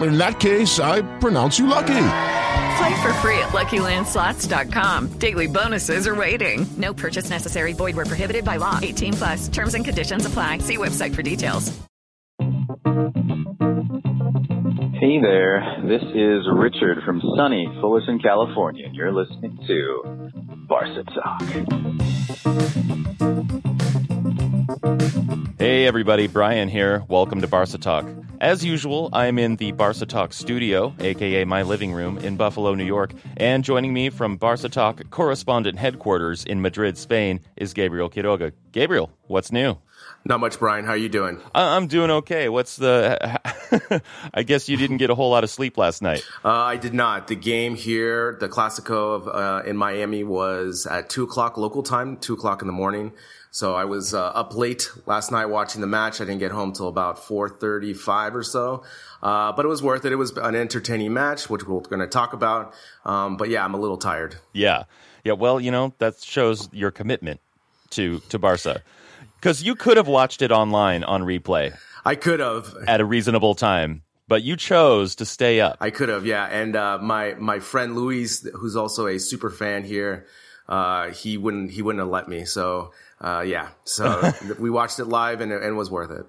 [0.00, 2.08] In that case, I pronounce you lucky.
[2.76, 5.18] Play for free at LuckyLandSlots.com.
[5.18, 6.66] Daily bonuses are waiting.
[6.76, 7.72] No purchase necessary.
[7.72, 8.78] Void where prohibited by law.
[8.82, 9.48] 18 plus.
[9.48, 10.58] Terms and conditions apply.
[10.58, 11.72] See website for details.
[14.98, 20.02] Hey there, this is Richard from sunny Fullerton, California, and you're listening to
[20.68, 21.42] Barca Talk.
[25.58, 27.02] Hey everybody, Brian here.
[27.08, 28.06] Welcome to Barca Talk.
[28.42, 32.84] As usual, I'm in the Barca Talk studio, aka my living room, in Buffalo, New
[32.84, 38.52] York, and joining me from Barca Talk correspondent headquarters in Madrid, Spain, is Gabriel Quiroga.
[38.72, 39.78] Gabriel, what's new?
[40.28, 40.84] Not much, Brian.
[40.84, 41.40] How are you doing?
[41.54, 42.48] I'm doing okay.
[42.48, 43.40] What's the?
[44.34, 46.26] I guess you didn't get a whole lot of sleep last night.
[46.44, 47.28] Uh, I did not.
[47.28, 52.16] The game here, the Clasico of, uh, in Miami, was at two o'clock local time,
[52.16, 53.12] two o'clock in the morning.
[53.52, 56.20] So I was uh, up late last night watching the match.
[56.20, 58.82] I didn't get home till about four thirty-five or so,
[59.22, 60.10] uh, but it was worth it.
[60.10, 62.74] It was an entertaining match, which we're going to talk about.
[63.04, 64.34] Um, but yeah, I'm a little tired.
[64.52, 64.84] Yeah,
[65.22, 65.34] yeah.
[65.34, 67.40] Well, you know that shows your commitment
[67.90, 68.82] to to Barca.
[69.46, 71.72] Because you could have watched it online on replay.
[72.04, 75.76] I could have at a reasonable time, but you chose to stay up.
[75.80, 76.46] I could have, yeah.
[76.46, 80.26] And uh, my my friend Luis, who's also a super fan here,
[80.68, 82.44] uh, he wouldn't he wouldn't have let me.
[82.44, 86.26] So uh, yeah, so we watched it live and and it was worth it.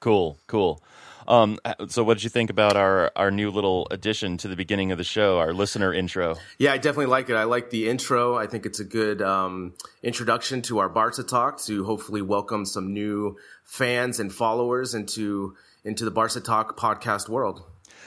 [0.00, 0.82] Cool, cool.
[1.26, 1.58] Um,
[1.88, 4.98] so, what did you think about our our new little addition to the beginning of
[4.98, 6.36] the show, our listener intro?
[6.58, 7.36] Yeah, I definitely like it.
[7.36, 8.36] I like the intro.
[8.36, 12.92] I think it's a good um, introduction to our Barca Talk to hopefully welcome some
[12.92, 17.62] new fans and followers into into the Barca Talk podcast world.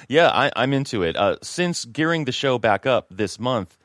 [0.07, 1.15] Yeah, I, am into it.
[1.15, 3.77] Uh, since gearing the show back up this month,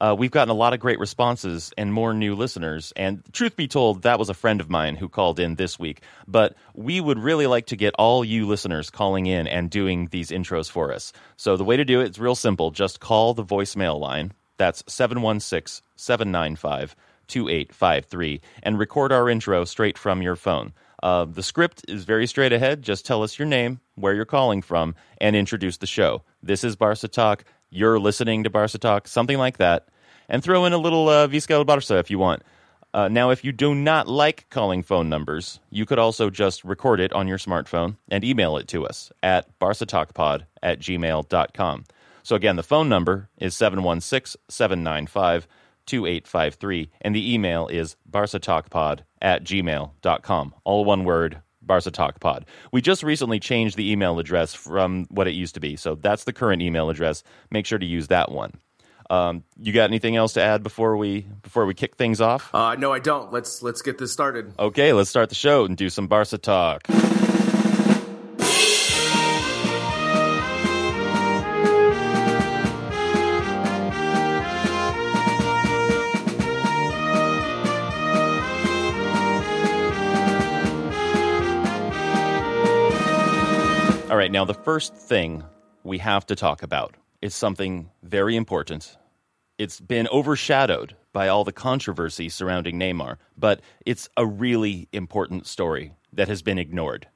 [0.00, 2.92] uh, we've gotten a lot of great responses and more new listeners.
[2.96, 6.02] And truth be told, that was a friend of mine who called in this week.
[6.26, 10.30] But we would really like to get all you listeners calling in and doing these
[10.30, 11.12] intros for us.
[11.36, 12.70] So the way to do it is real simple.
[12.70, 14.32] Just call the voicemail line.
[14.56, 16.96] That's 716 795
[17.28, 20.72] 2853 and record our intro straight from your phone.
[21.02, 22.82] Uh, the script is very straight ahead.
[22.82, 26.22] Just tell us your name, where you're calling from, and introduce the show.
[26.42, 29.88] This is Barca Talk you're listening to Barca Talk, something like that,
[30.28, 32.42] and throw in a little uh, Visca Barca if you want.
[32.94, 37.00] Uh, now, if you do not like calling phone numbers, you could also just record
[37.00, 41.84] it on your smartphone and email it to us at barcatalkpod at gmail.com.
[42.22, 45.46] So, again, the phone number is 716 795
[45.86, 50.54] 2853, and the email is barcatalkpod at gmail.com.
[50.64, 52.46] All one word, Barca Talk Pod.
[52.72, 56.24] We just recently changed the email address from what it used to be, so that's
[56.24, 57.22] the current email address.
[57.52, 58.54] Make sure to use that one.
[59.10, 62.54] Um, you got anything else to add before we before we kick things off?
[62.54, 63.32] Uh, no, I don't.
[63.32, 64.52] Let's let's get this started.
[64.58, 66.82] Okay, let's start the show and do some Barca talk.
[84.38, 85.42] Now the first thing
[85.82, 88.96] we have to talk about is something very important.
[89.58, 95.90] It's been overshadowed by all the controversy surrounding Neymar, but it's a really important story
[96.12, 97.08] that has been ignored.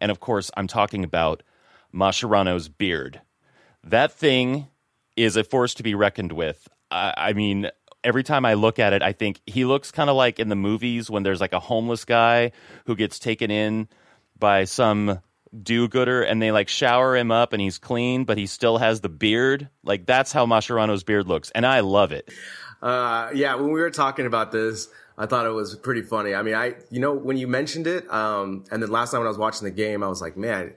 [0.00, 1.42] And of course, I'm talking about
[1.92, 3.22] Mascherano's beard.
[3.82, 4.68] That thing
[5.16, 6.68] is a force to be reckoned with.
[6.92, 7.72] I, I mean,
[8.04, 10.54] every time I look at it, I think he looks kind of like in the
[10.54, 12.52] movies when there's like a homeless guy
[12.84, 13.88] who gets taken in
[14.38, 15.18] by some
[15.62, 19.00] do gooder and they like shower him up and he's clean, but he still has
[19.00, 19.68] the beard.
[19.82, 22.30] Like that's how Mascherano's beard looks, and I love it.
[22.82, 24.88] Uh, yeah, when we were talking about this,
[25.18, 26.34] I thought it was pretty funny.
[26.34, 29.26] I mean, I you know when you mentioned it, um, and then last night when
[29.26, 30.74] I was watching the game, I was like, man,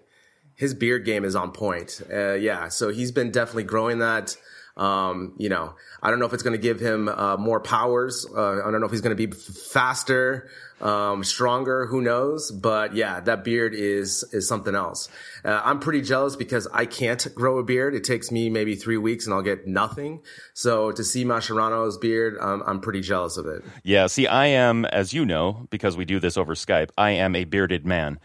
[0.55, 2.01] his beard game is on point.
[2.11, 4.35] Uh, yeah, so he's been definitely growing that.
[4.77, 8.25] Um, you know, I don't know if it's going to give him uh, more powers.
[8.25, 10.49] Uh, I don't know if he's going to be faster,
[10.79, 11.85] um, stronger.
[11.87, 12.51] Who knows?
[12.51, 15.09] But yeah, that beard is is something else.
[15.43, 17.93] Uh, I'm pretty jealous because I can't grow a beard.
[17.93, 20.21] It takes me maybe three weeks and I'll get nothing.
[20.53, 23.63] So to see Mascherano's beard, um, I'm pretty jealous of it.
[23.83, 24.07] Yeah.
[24.07, 26.91] See, I am, as you know, because we do this over Skype.
[26.97, 28.19] I am a bearded man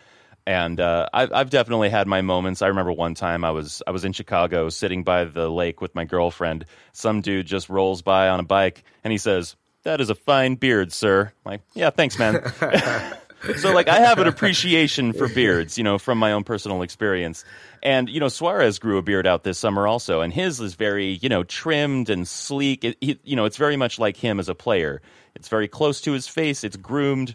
[0.47, 2.63] and uh, I've, I've definitely had my moments.
[2.63, 5.95] I remember one time I was I was in Chicago, sitting by the lake with
[5.95, 6.67] my girlfriend.
[6.93, 10.57] Some dude just rolls by on a bike, and he says, "That is a fine
[10.57, 12.43] beard, sir." I'm like, yeah, thanks, man.
[13.57, 17.45] so like I have an appreciation for beards, you know, from my own personal experience.
[17.83, 21.19] And you know, Suarez grew a beard out this summer also, and his is very
[21.23, 22.85] you know trimmed and sleek.
[22.85, 25.01] It, he, you know, it's very much like him as a player.
[25.35, 26.65] It's very close to his face.
[26.65, 27.35] It's groomed.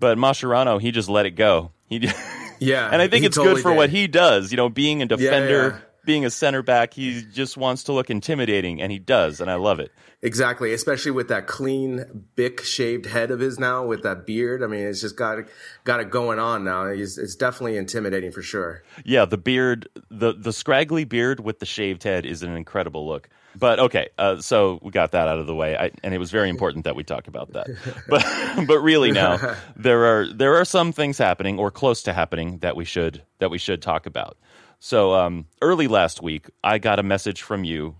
[0.00, 1.72] But Mascherano, he just let it go.
[1.86, 1.98] He
[2.58, 3.76] yeah, and I think it's totally good for did.
[3.76, 4.50] what he does.
[4.50, 5.80] You know, being a defender, yeah.
[6.04, 9.54] being a center back, he just wants to look intimidating, and he does, and I
[9.54, 9.90] love it.
[10.20, 14.64] Exactly, especially with that clean, bic shaved head of his now, with that beard.
[14.64, 15.38] I mean, it's just got
[15.84, 16.86] got it going on now.
[16.86, 18.82] It's, it's definitely intimidating for sure.
[19.04, 23.28] Yeah, the beard, the the scraggly beard with the shaved head is an incredible look.
[23.58, 26.30] But okay, uh, so we got that out of the way, I, and it was
[26.30, 27.66] very important that we talk about that.
[28.08, 28.24] But
[28.66, 32.76] but really now there are there are some things happening or close to happening that
[32.76, 34.36] we should that we should talk about.
[34.78, 37.96] So um, early last week, I got a message from you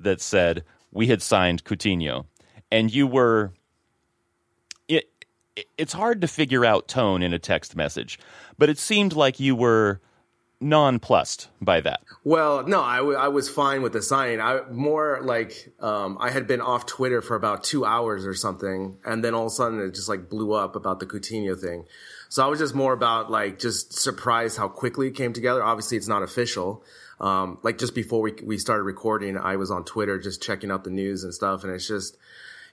[0.00, 2.26] that said we had signed Coutinho,
[2.70, 3.52] and you were.
[4.88, 5.08] It,
[5.54, 8.18] it it's hard to figure out tone in a text message,
[8.58, 10.00] but it seemed like you were
[10.60, 12.00] nonplussed by that.
[12.24, 14.40] Well, no, I, w- I was fine with the signing.
[14.40, 18.98] I more like um, I had been off Twitter for about two hours or something,
[19.04, 21.84] and then all of a sudden it just like blew up about the Coutinho thing.
[22.28, 25.62] So I was just more about like just surprised how quickly it came together.
[25.62, 26.84] Obviously, it's not official.
[27.20, 30.84] Um, like just before we we started recording, I was on Twitter just checking out
[30.84, 32.16] the news and stuff, and it's just.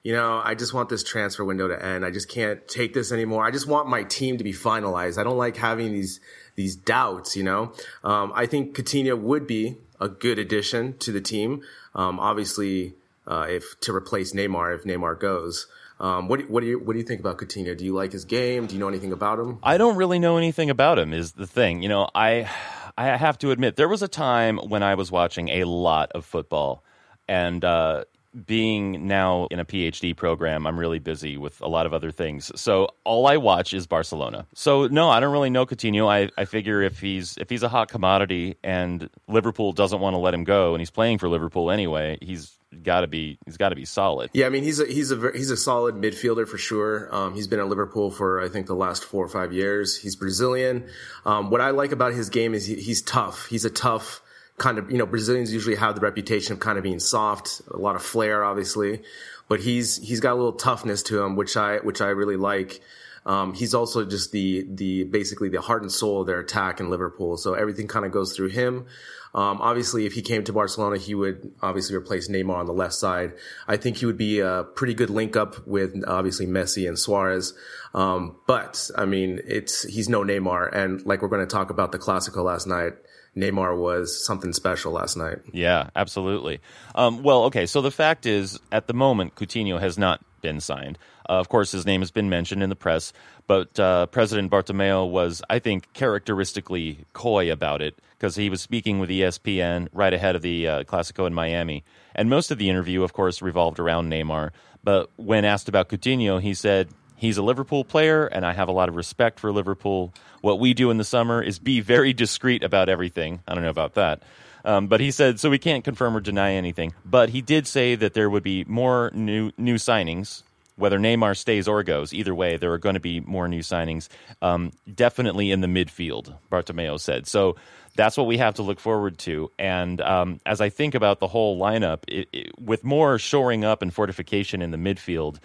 [0.04, 2.06] You know, I just want this transfer window to end.
[2.06, 3.44] I just can't take this anymore.
[3.44, 5.18] I just want my team to be finalized.
[5.18, 6.20] I don't like having these
[6.56, 7.74] these doubts, you know.
[8.04, 11.62] Um, I think Coutinho would be a good addition to the team.
[11.94, 12.94] Um, obviously,
[13.28, 15.68] uh, if to replace Neymar if Neymar goes.
[16.00, 17.78] Um, what, what do you what do you think about Coutinho?
[17.78, 18.68] Do you like his game?
[18.68, 19.60] Do you know anything about him?
[19.64, 21.14] I don't really know anything about him.
[21.14, 22.10] Is the thing, you know?
[22.14, 22.50] I
[22.98, 26.26] I have to admit there was a time when I was watching a lot of
[26.26, 26.84] football,
[27.28, 28.04] and uh,
[28.46, 32.52] being now in a PhD program, I'm really busy with a lot of other things.
[32.56, 34.46] So all I watch is Barcelona.
[34.54, 36.10] So no, I don't really know Coutinho.
[36.10, 40.18] I, I figure if he's if he's a hot commodity and Liverpool doesn't want to
[40.18, 43.70] let him go and he's playing for Liverpool anyway, he's got to be he's got
[43.70, 44.30] to be solid.
[44.34, 47.14] Yeah, I mean he's a he's a he's a solid midfielder for sure.
[47.16, 49.98] Um, he's been at Liverpool for I think the last four or five years.
[49.98, 50.88] He's Brazilian.
[51.26, 53.48] Um, what I like about his game is he, he's tough.
[53.48, 54.22] He's a tough
[54.58, 57.78] kind of you know Brazilians usually have the reputation of kind of being soft, a
[57.78, 59.02] lot of flair, obviously,
[59.48, 62.82] but he's he's got a little toughness to him, which I which I really like.
[63.26, 66.90] Um, he's also just the the basically the heart and soul of their attack in
[66.90, 67.38] Liverpool.
[67.38, 68.86] So everything kind of goes through him.
[69.34, 72.94] Um, obviously, if he came to Barcelona, he would obviously replace Neymar on the left
[72.94, 73.34] side.
[73.68, 77.54] I think he would be a pretty good link up with obviously Messi and Suarez.
[77.94, 81.92] Um, but I mean, it's he's no Neymar, and like we're going to talk about
[81.92, 82.94] the Clasico last night.
[83.36, 85.40] Neymar was something special last night.
[85.52, 86.62] Yeah, absolutely.
[86.96, 90.98] Um, well, okay, so the fact is, at the moment, Coutinho has not been signed.
[91.28, 93.12] Uh, of course, his name has been mentioned in the press,
[93.48, 99.00] but uh, President Bartomeu was, I think, characteristically coy about it because he was speaking
[99.00, 101.84] with ESPN right ahead of the uh, Clasico in Miami.
[102.14, 104.52] And most of the interview, of course, revolved around Neymar.
[104.84, 108.72] But when asked about Coutinho, he said, He's a Liverpool player, and I have a
[108.72, 110.14] lot of respect for Liverpool.
[110.42, 113.42] What we do in the summer is be very discreet about everything.
[113.48, 114.24] I don't know about that.
[114.66, 116.94] Um, but he said, so we can't confirm or deny anything.
[117.06, 120.42] But he did say that there would be more new new signings,
[120.76, 122.14] whether Neymar stays or goes.
[122.14, 124.10] Either way, there are going to be more new signings,
[124.42, 127.28] um, definitely in the midfield, Bartomeu said.
[127.28, 127.56] So
[127.96, 129.52] that's what we have to look forward to.
[129.58, 133.82] And um, as I think about the whole lineup, it, it, with more shoring up
[133.82, 135.38] and fortification in the midfield,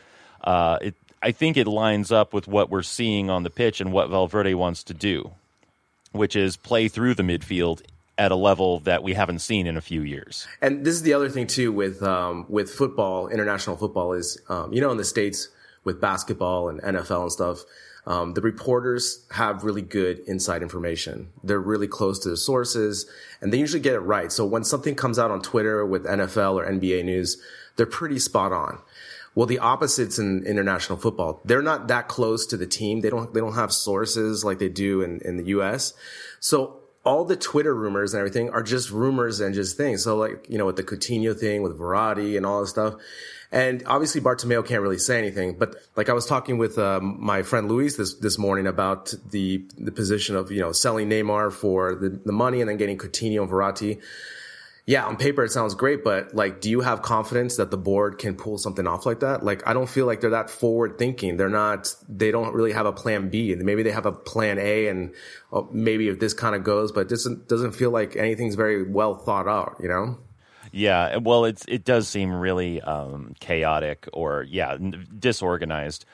[0.42, 3.92] uh, it, I think it lines up with what we're seeing on the pitch and
[3.92, 5.32] what Valverde wants to do,
[6.12, 7.82] which is play through the midfield
[8.16, 10.46] at a level that we haven't seen in a few years.
[10.60, 14.72] And this is the other thing too with um, with football, international football is um,
[14.72, 15.48] you know in the states
[15.84, 17.60] with basketball and NFL and stuff.
[18.06, 21.28] Um, the reporters have really good inside information.
[21.44, 23.06] They're really close to the sources
[23.40, 24.32] and they usually get it right.
[24.32, 27.36] So when something comes out on Twitter with NFL or NBA news,
[27.76, 28.78] they're pretty spot on.
[29.34, 33.00] Well, the opposites in international football, they're not that close to the team.
[33.00, 35.94] They don't, they don't have sources like they do in, in the U.S.
[36.40, 40.04] So all the Twitter rumors and everything are just rumors and just things.
[40.04, 42.94] So like, you know, with the Coutinho thing, with Verratti and all this stuff.
[43.52, 47.42] And obviously Bartomeu can't really say anything, but like I was talking with um, my
[47.42, 51.96] friend Luis this this morning about the the position of you know selling Neymar for
[51.96, 54.00] the, the money and then getting Coutinho and Verratti.
[54.86, 58.18] Yeah, on paper it sounds great, but like, do you have confidence that the board
[58.18, 59.44] can pull something off like that?
[59.44, 61.36] Like, I don't feel like they're that forward thinking.
[61.36, 61.94] They're not.
[62.08, 63.54] They don't really have a plan B.
[63.54, 65.14] Maybe they have a plan A, and
[65.52, 68.82] oh, maybe if this kind of goes, but this doesn't doesn't feel like anything's very
[68.82, 69.76] well thought out.
[69.80, 70.18] You know.
[70.72, 74.76] Yeah, well, it's it does seem really um, chaotic or yeah,
[75.18, 76.04] disorganized.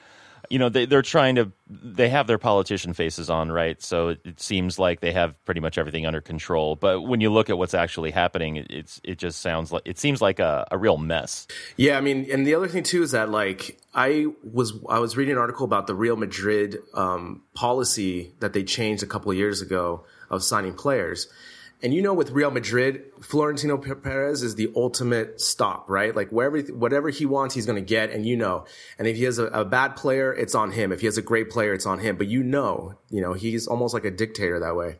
[0.50, 3.80] You know, they, they're trying to they have their politician faces on, right?
[3.82, 6.76] So it, seems like they have pretty much everything under control.
[6.76, 9.98] But when you look at what's actually happening, it, it's it just sounds like it
[9.98, 11.46] seems like a, a real mess.
[11.76, 15.16] Yeah, I mean, and the other thing too is that like I was I was
[15.16, 19.62] reading an article about the Real Madrid um, policy that they changed a couple years
[19.62, 21.28] ago of signing players
[21.82, 26.16] and you know, with Real Madrid, Florentino Perez is the ultimate stop, right?
[26.16, 28.10] Like wherever, whatever he wants, he's going to get.
[28.10, 28.64] And you know,
[28.98, 30.90] and if he has a, a, bad player, it's on him.
[30.90, 32.16] If he has a great player, it's on him.
[32.16, 34.96] But you know, you know, he's almost like a dictator that way.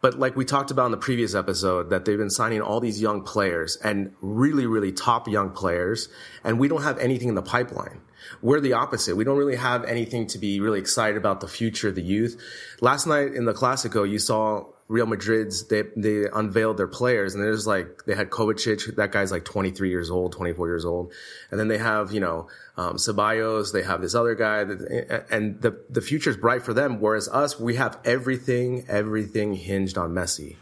[0.00, 3.00] But like we talked about in the previous episode, that they've been signing all these
[3.00, 6.08] young players and really, really top young players.
[6.44, 8.02] And we don't have anything in the pipeline.
[8.42, 9.16] We're the opposite.
[9.16, 12.40] We don't really have anything to be really excited about the future of the youth.
[12.80, 17.42] Last night in the Clasico, you saw Real Madrid's they they unveiled their players and
[17.42, 21.12] there's like they had Kovacic that guy's like 23 years old 24 years old.
[21.50, 25.60] And then they have you know um, Ceballos they have this other guy that, and
[25.60, 30.54] the the future's bright for them whereas us we have everything everything hinged on Messi.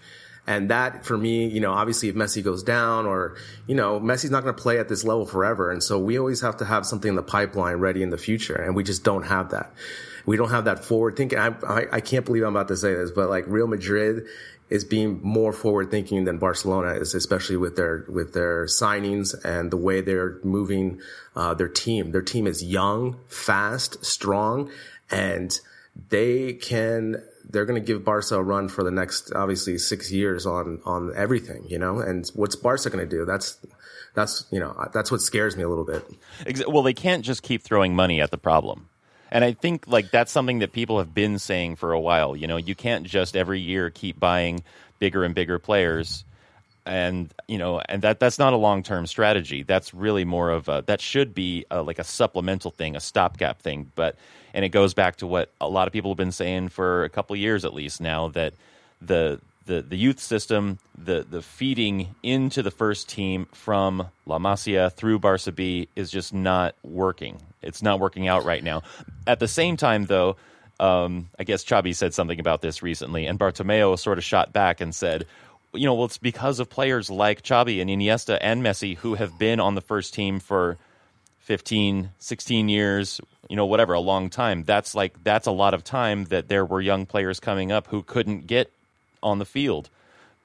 [0.46, 4.30] And that for me you know obviously if Messi goes down or you know Messi's
[4.30, 6.86] not going to play at this level forever and so we always have to have
[6.86, 9.70] something in the pipeline ready in the future and we just don't have that
[10.26, 11.38] we don't have that forward thinking.
[11.38, 14.26] I, I, I can't believe I'm about to say this, but like Real Madrid
[14.70, 19.70] is being more forward thinking than Barcelona is, especially with their with their signings and
[19.70, 21.00] the way they're moving
[21.36, 22.12] uh, their team.
[22.12, 24.70] Their team is young, fast, strong,
[25.10, 25.58] and
[26.08, 27.22] they can.
[27.48, 31.12] They're going to give Barca a run for the next, obviously, six years on on
[31.14, 32.00] everything, you know.
[32.00, 33.26] And what's Barca going to do?
[33.26, 33.58] That's
[34.14, 36.66] that's you know that's what scares me a little bit.
[36.66, 38.88] Well, they can't just keep throwing money at the problem.
[39.30, 42.36] And I think like that's something that people have been saying for a while.
[42.36, 44.62] You know, you can't just every year keep buying
[44.98, 46.24] bigger and bigger players
[46.86, 50.84] and you know and that that's not a long-term strategy that's really more of a
[50.86, 54.16] that should be a, like a supplemental thing a stopgap thing but
[54.52, 57.08] and it goes back to what a lot of people have been saying for a
[57.08, 58.52] couple years at least now that
[59.00, 64.92] the the the youth system, the the feeding into the first team from La Masia
[64.92, 67.40] through Barca B is just not working.
[67.62, 68.82] It's not working out right now.
[69.26, 70.36] At the same time, though,
[70.80, 74.80] um, I guess Xavi said something about this recently, and Bartomeu sort of shot back
[74.80, 75.26] and said,
[75.72, 79.38] you know, well, it's because of players like Xavi and Iniesta and Messi who have
[79.38, 80.78] been on the first team for
[81.40, 84.64] 15, 16 years, you know, whatever, a long time.
[84.64, 88.02] That's like, that's a lot of time that there were young players coming up who
[88.02, 88.72] couldn't get
[89.24, 89.90] on the field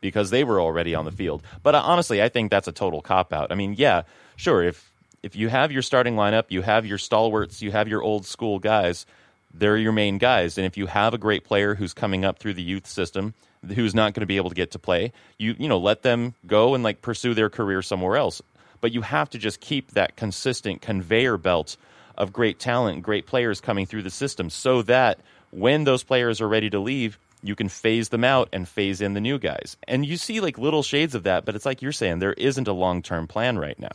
[0.01, 1.43] because they were already on the field.
[1.61, 3.51] But uh, honestly, I think that's a total cop out.
[3.51, 4.03] I mean, yeah,
[4.35, 8.01] sure, if if you have your starting lineup, you have your stalwarts, you have your
[8.01, 9.05] old school guys,
[9.53, 10.57] they're your main guys.
[10.57, 13.33] And if you have a great player who's coming up through the youth system,
[13.75, 16.35] who's not going to be able to get to play, you you know, let them
[16.47, 18.41] go and like pursue their career somewhere else.
[18.81, 21.75] But you have to just keep that consistent conveyor belt
[22.17, 25.19] of great talent, great players coming through the system so that
[25.51, 29.13] when those players are ready to leave, you can phase them out and phase in
[29.13, 29.77] the new guys.
[29.87, 32.67] And you see like little shades of that, but it's like you're saying there isn't
[32.67, 33.91] a long-term plan right now.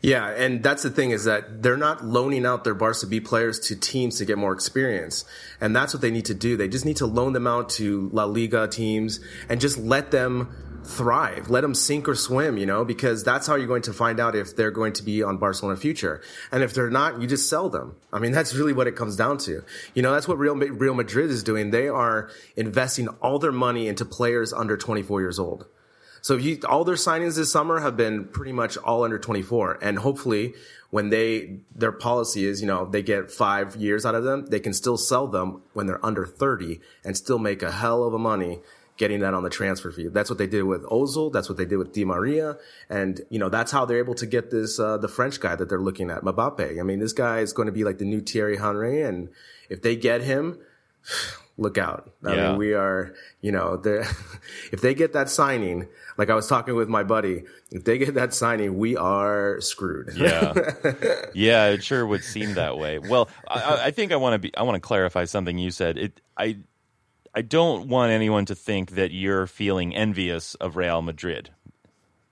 [0.00, 3.58] Yeah, and that's the thing is that they're not loaning out their Barca B players
[3.68, 5.24] to teams to get more experience.
[5.60, 6.56] And that's what they need to do.
[6.56, 10.54] They just need to loan them out to La Liga teams and just let them
[10.86, 11.50] thrive.
[11.50, 14.34] Let them sink or swim, you know, because that's how you're going to find out
[14.34, 16.22] if they're going to be on Barcelona future.
[16.52, 17.96] And if they're not, you just sell them.
[18.12, 19.62] I mean, that's really what it comes down to.
[19.94, 21.70] You know, that's what Real, Real Madrid is doing.
[21.70, 25.66] They are investing all their money into players under 24 years old.
[26.22, 29.78] So you, all their signings this summer have been pretty much all under 24.
[29.80, 30.54] And hopefully
[30.90, 34.58] when they, their policy is, you know, they get five years out of them, they
[34.58, 38.18] can still sell them when they're under 30 and still make a hell of a
[38.18, 38.58] money
[38.96, 40.08] getting that on the transfer fee.
[40.08, 41.32] That's what they did with Ozil.
[41.32, 42.56] That's what they did with Di Maria.
[42.88, 45.68] And, you know, that's how they're able to get this, uh, the French guy that
[45.68, 46.80] they're looking at, Mbappe.
[46.80, 49.02] I mean, this guy is going to be like the new Thierry Henry.
[49.02, 49.28] And
[49.68, 50.58] if they get him,
[51.58, 52.10] look out.
[52.24, 52.48] I yeah.
[52.48, 55.88] mean, we are, you know, if they get that signing,
[56.18, 60.12] like I was talking with my buddy, if they get that signing, we are screwed.
[60.16, 60.52] yeah,
[61.34, 62.98] yeah, it sure would seem that way.
[62.98, 65.98] Well, I, I think I want to be, I want to clarify something you said.
[65.98, 66.58] It, I
[67.36, 71.50] I don't want anyone to think that you're feeling envious of Real Madrid,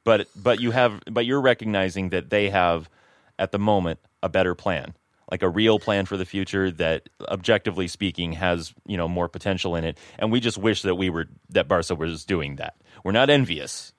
[0.03, 2.89] but but you have but you're recognizing that they have
[3.39, 4.95] at the moment a better plan,
[5.31, 9.77] like a real plan for the future that, objectively speaking, has you know more potential
[9.77, 9.99] in it.
[10.19, 12.75] And we just wish that we were that Barca was doing that.
[13.05, 13.93] We're not envious.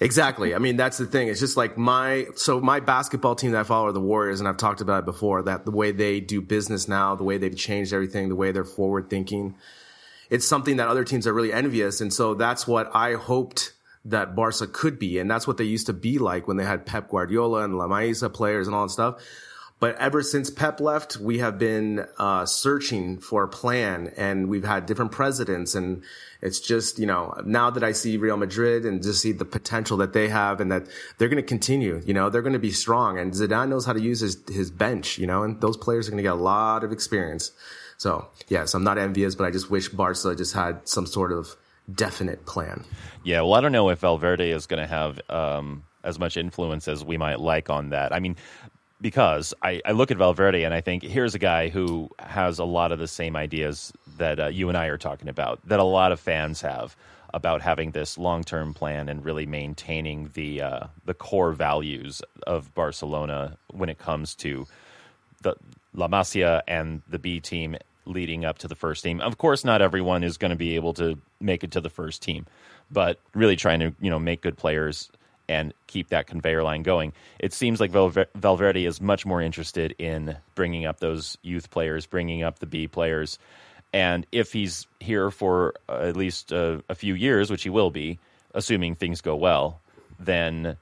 [0.00, 0.54] Exactly.
[0.54, 1.28] I mean, that's the thing.
[1.28, 4.48] It's just like my, so my basketball team that I follow are the Warriors, and
[4.48, 7.56] I've talked about it before, that the way they do business now, the way they've
[7.56, 9.54] changed everything, the way they're forward thinking,
[10.34, 12.00] it's something that other teams are really envious.
[12.00, 13.72] And so that's what I hoped
[14.04, 15.20] that Barca could be.
[15.20, 17.86] And that's what they used to be like when they had Pep Guardiola and La
[17.86, 19.22] Masia players and all that stuff.
[19.78, 24.64] But ever since Pep left, we have been uh, searching for a plan, and we've
[24.64, 25.76] had different presidents.
[25.76, 26.02] And
[26.42, 29.98] it's just, you know, now that I see Real Madrid and just see the potential
[29.98, 30.86] that they have, and that
[31.18, 32.02] they're going to continue.
[32.04, 33.18] You know, they're going to be strong.
[33.18, 35.18] And Zidane knows how to use his his bench.
[35.18, 37.52] You know, and those players are going to get a lot of experience.
[38.04, 41.56] So yes, I'm not envious, but I just wish Barca just had some sort of
[41.90, 42.84] definite plan.
[43.22, 46.86] Yeah, well, I don't know if Valverde is going to have um, as much influence
[46.86, 48.12] as we might like on that.
[48.12, 48.36] I mean,
[49.00, 52.66] because I, I, look at Valverde and I think here's a guy who has a
[52.66, 55.84] lot of the same ideas that uh, you and I are talking about, that a
[55.84, 56.94] lot of fans have
[57.32, 62.74] about having this long term plan and really maintaining the uh, the core values of
[62.74, 64.66] Barcelona when it comes to
[65.40, 65.54] the
[65.94, 69.20] La Masia and the B team leading up to the first team.
[69.20, 72.22] Of course, not everyone is going to be able to make it to the first
[72.22, 72.46] team,
[72.90, 75.10] but really trying to you know make good players
[75.48, 77.12] and keep that conveyor line going.
[77.38, 82.42] It seems like Valverde is much more interested in bringing up those youth players, bringing
[82.42, 83.38] up the B players,
[83.94, 87.90] and if he's here for uh, at least a, a few years, which he will
[87.90, 88.18] be,
[88.52, 89.80] assuming things go well,
[90.18, 90.76] then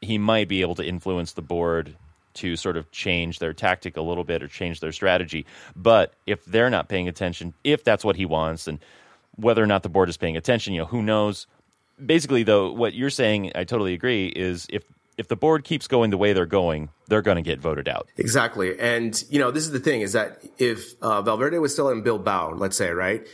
[0.00, 1.94] he might be able to influence the board
[2.34, 5.46] to sort of change their tactic a little bit or change their strategy.
[5.74, 8.78] But if they're not paying attention, if that's what he wants, and
[9.36, 11.46] whether or not the board is paying attention, you know, who knows?
[12.04, 14.84] Basically, though, what you're saying, I totally agree, is if
[15.16, 18.08] if the board keeps going the way they're going, they're going to get voted out.
[18.16, 21.88] Exactly, and you know, this is the thing: is that if uh, Valverde was still
[21.90, 23.26] in Bilbao, let's say, right,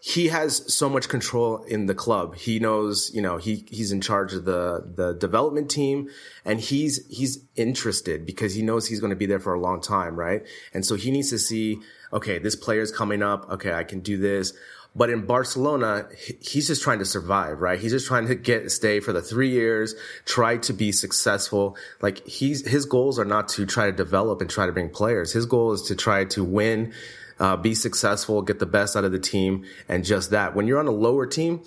[0.00, 2.36] he has so much control in the club.
[2.36, 6.08] He knows, you know, he, he's in charge of the, the development team
[6.44, 9.80] and he's, he's interested because he knows he's going to be there for a long
[9.80, 10.46] time, right?
[10.72, 11.78] And so he needs to see,
[12.12, 13.50] okay, this player's coming up.
[13.50, 14.52] Okay, I can do this.
[14.98, 16.08] But in Barcelona,
[16.40, 17.78] he's just trying to survive, right?
[17.78, 21.76] He's just trying to get stay for the three years, try to be successful.
[22.02, 25.32] Like he's, his goals are not to try to develop and try to bring players.
[25.32, 26.92] His goal is to try to win,
[27.38, 30.56] uh, be successful, get the best out of the team, and just that.
[30.56, 31.62] When you're on a lower team,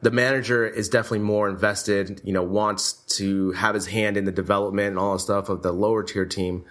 [0.00, 4.32] the manager is definitely more invested, you know, wants to have his hand in the
[4.32, 6.64] development and all the stuff of the lower tier team.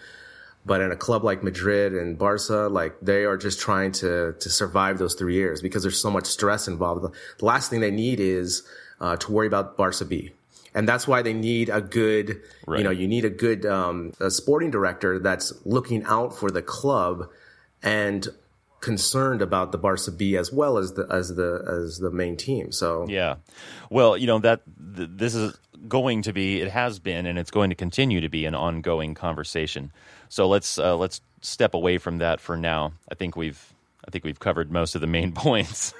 [0.63, 4.49] But in a club like Madrid and Barca, like they are just trying to to
[4.49, 7.13] survive those three years because there's so much stress involved.
[7.39, 8.63] The last thing they need is
[8.99, 10.31] uh, to worry about Barca B
[10.73, 12.77] and that's why they need a good right.
[12.77, 16.61] you know you need a good um, a sporting director that's looking out for the
[16.61, 17.29] club
[17.83, 18.27] and
[18.79, 22.71] concerned about the Barca B as well as the as the as the main team.
[22.71, 23.35] So yeah,
[23.89, 24.61] well, you know that
[24.95, 28.29] th- this is going to be, it has been, and it's going to continue to
[28.29, 29.91] be an ongoing conversation.
[30.29, 32.93] So let's uh, let's step away from that for now.
[33.09, 33.73] I think we've
[34.07, 35.93] I think we've covered most of the main points.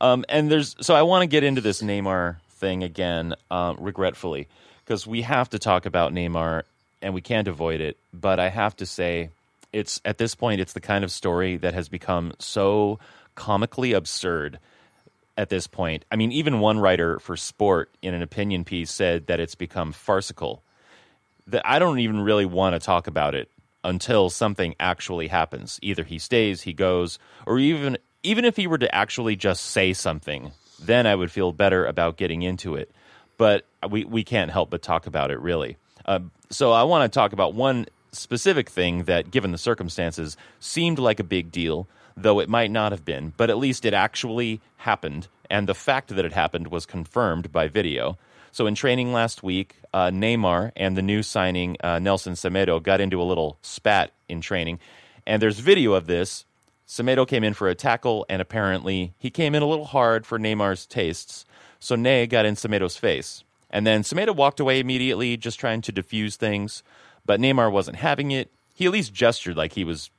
[0.00, 4.48] um, and there's so I want to get into this Neymar thing again, uh, regretfully,
[4.84, 6.62] because we have to talk about Neymar
[7.02, 7.96] and we can't avoid it.
[8.12, 9.30] But I have to say
[9.72, 12.98] it's at this point it's the kind of story that has become so
[13.34, 14.58] comically absurd
[15.40, 16.04] at this point.
[16.12, 19.90] I mean, even one writer for Sport in an opinion piece said that it's become
[19.90, 20.62] farcical.
[21.46, 23.50] That I don't even really want to talk about it
[23.82, 25.78] until something actually happens.
[25.80, 29.94] Either he stays, he goes, or even even if he were to actually just say
[29.94, 32.90] something, then I would feel better about getting into it.
[33.38, 35.78] But we we can't help but talk about it really.
[36.04, 40.98] Uh, so I want to talk about one specific thing that, given the circumstances, seemed
[40.98, 44.60] like a big deal, though it might not have been, but at least it actually
[44.78, 48.18] happened, and the fact that it happened was confirmed by video.
[48.52, 53.00] So, in training last week, uh, Neymar and the new signing uh, Nelson Semedo got
[53.00, 54.80] into a little spat in training,
[55.26, 56.44] and there's video of this.
[56.86, 60.38] Semedo came in for a tackle, and apparently he came in a little hard for
[60.38, 61.44] Neymar's tastes.
[61.78, 63.44] So Ney got in Semedo's face.
[63.70, 66.82] And then Semedo walked away immediately, just trying to defuse things.
[67.24, 68.50] But Neymar wasn't having it.
[68.74, 70.10] He at least gestured like he was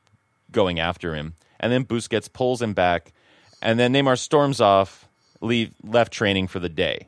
[0.52, 1.34] going after him.
[1.62, 3.14] And then Busquets pulls him back.
[3.62, 5.08] And then Neymar storms off,
[5.40, 7.08] leave, left training for the day.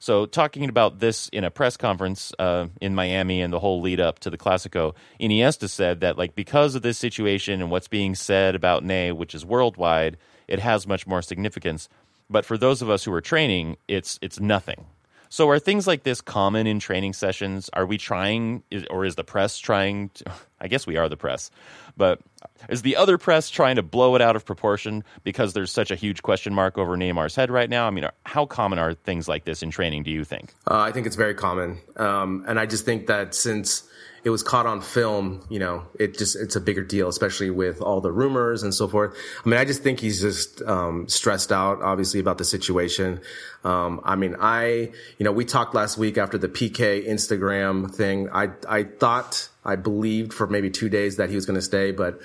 [0.00, 3.98] So, talking about this in a press conference uh, in Miami and the whole lead
[3.98, 8.14] up to the Clasico, Iniesta said that, like, because of this situation and what's being
[8.14, 11.88] said about Ney, which is worldwide, it has much more significance.
[12.30, 14.86] But for those of us who are training, it's it's nothing.
[15.28, 17.70] So are things like this common in training sessions?
[17.72, 20.10] Are we trying, or is the press trying?
[20.10, 21.50] To, I guess we are the press,
[21.96, 22.20] but
[22.68, 25.94] is the other press trying to blow it out of proportion because there's such a
[25.94, 27.86] huge question mark over Neymar's head right now?
[27.86, 30.02] I mean, how common are things like this in training?
[30.02, 30.52] Do you think?
[30.68, 33.88] Uh, I think it's very common, um, and I just think that since
[34.24, 37.80] it was caught on film, you know, it just, it's a bigger deal, especially with
[37.80, 39.16] all the rumors and so forth.
[39.44, 43.20] I mean, I just think he's just, um, stressed out, obviously, about the situation.
[43.64, 48.28] Um, I mean, I, you know, we talked last week after the Piqué Instagram thing.
[48.30, 51.92] I, I thought, I believed for maybe two days that he was going to stay,
[51.92, 52.20] but,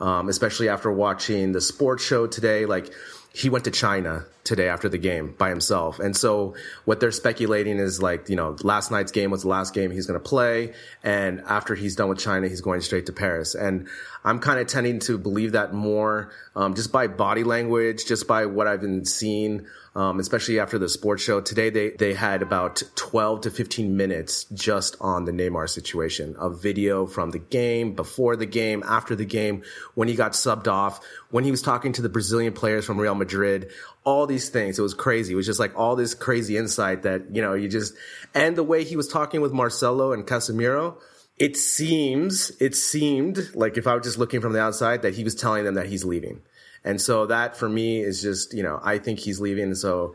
[0.00, 2.92] um, especially after watching the sports show today, like,
[3.32, 6.00] he went to China today after the game by himself.
[6.00, 9.74] And so what they're speculating is like, you know, last night's game was the last
[9.74, 10.72] game he's going to play.
[11.02, 13.54] And after he's done with China, he's going straight to Paris.
[13.54, 13.88] And
[14.24, 18.46] I'm kind of tending to believe that more, um, just by body language, just by
[18.46, 19.66] what I've been seeing
[19.98, 21.40] um, especially after the sports show.
[21.40, 26.48] Today, they, they had about 12 to 15 minutes just on the Neymar situation a
[26.48, 31.04] video from the game, before the game, after the game, when he got subbed off,
[31.30, 33.72] when he was talking to the Brazilian players from Real Madrid,
[34.04, 34.78] all these things.
[34.78, 35.32] It was crazy.
[35.32, 37.94] It was just like all this crazy insight that, you know, you just,
[38.34, 40.96] and the way he was talking with Marcelo and Casemiro,
[41.36, 45.24] it seems, it seemed like if I was just looking from the outside that he
[45.24, 46.42] was telling them that he's leaving.
[46.84, 49.74] And so that for me is just, you know, I think he's leaving.
[49.74, 50.14] So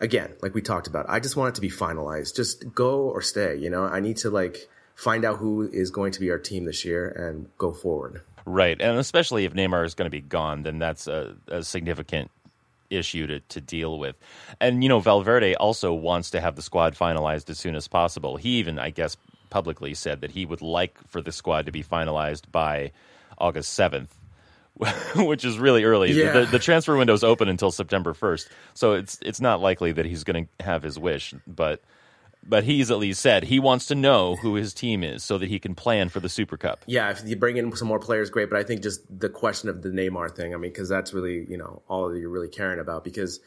[0.00, 2.36] again, like we talked about, I just want it to be finalized.
[2.36, 6.12] Just go or stay, you know, I need to like find out who is going
[6.12, 8.22] to be our team this year and go forward.
[8.46, 8.80] Right.
[8.80, 12.30] And especially if Neymar is going to be gone, then that's a, a significant
[12.90, 14.16] issue to, to deal with.
[14.60, 18.36] And, you know, Valverde also wants to have the squad finalized as soon as possible.
[18.36, 19.16] He even, I guess,
[19.50, 22.92] publicly said that he would like for the squad to be finalized by
[23.38, 24.08] August 7th.
[25.16, 26.10] which is really early.
[26.10, 26.32] Yeah.
[26.32, 30.04] The, the transfer window is open until September 1st, so it's it's not likely that
[30.04, 31.32] he's going to have his wish.
[31.46, 31.80] But
[32.46, 35.48] but he's at least said he wants to know who his team is so that
[35.48, 36.84] he can plan for the Super Cup.
[36.86, 38.50] Yeah, if you bring in some more players, great.
[38.50, 40.54] But I think just the question of the Neymar thing.
[40.54, 43.40] I mean, because that's really you know all that you're really caring about because.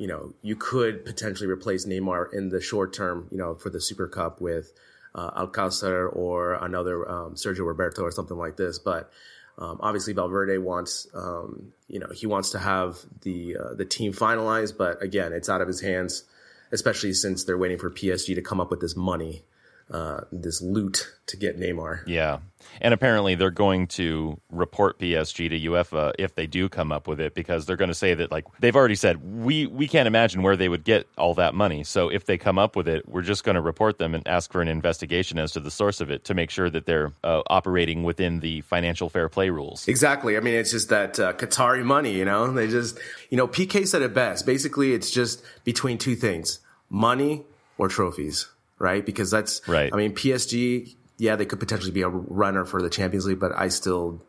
[0.00, 3.80] You know, you could potentially replace Neymar in the short term, you know, for the
[3.80, 4.72] Super Cup with
[5.12, 8.78] uh, Alcácer or another um, Sergio Roberto or something like this.
[8.78, 9.10] But
[9.58, 14.12] um, obviously, Valverde wants, um, you know, he wants to have the uh, the team
[14.12, 16.24] finalized, but again, it's out of his hands,
[16.72, 19.42] especially since they're waiting for PSG to come up with this money
[19.90, 22.02] uh, this loot to get Neymar.
[22.06, 22.38] Yeah,
[22.80, 27.20] and apparently they're going to report PSG to UEFA if they do come up with
[27.20, 30.42] it because they're going to say that like they've already said we we can't imagine
[30.42, 31.84] where they would get all that money.
[31.84, 34.52] So if they come up with it, we're just going to report them and ask
[34.52, 37.42] for an investigation as to the source of it to make sure that they're uh,
[37.48, 39.88] operating within the financial fair play rules.
[39.88, 40.36] Exactly.
[40.36, 42.12] I mean, it's just that uh, Qatari money.
[42.12, 42.98] You know, they just
[43.30, 44.46] you know Piqué said it best.
[44.46, 47.44] Basically, it's just between two things: money
[47.78, 49.04] or trophies right?
[49.04, 49.92] Because that's right.
[49.92, 53.52] I mean, PSG, yeah, they could potentially be a runner for the Champions League, but
[53.54, 54.24] I still,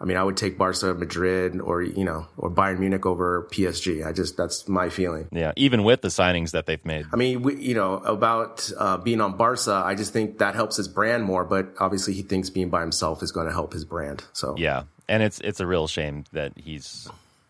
[0.00, 4.04] I mean, I would take Barca, Madrid, or you know, or Bayern Munich over PSG.
[4.06, 5.28] I just that's my feeling.
[5.30, 7.06] Yeah, even with the signings that they've made.
[7.12, 10.76] I mean, we, you know, about uh, being on Barca, I just think that helps
[10.76, 11.44] his brand more.
[11.44, 14.24] But obviously, he thinks being by himself is going to help his brand.
[14.32, 17.08] So yeah, and it's it's a real shame that he's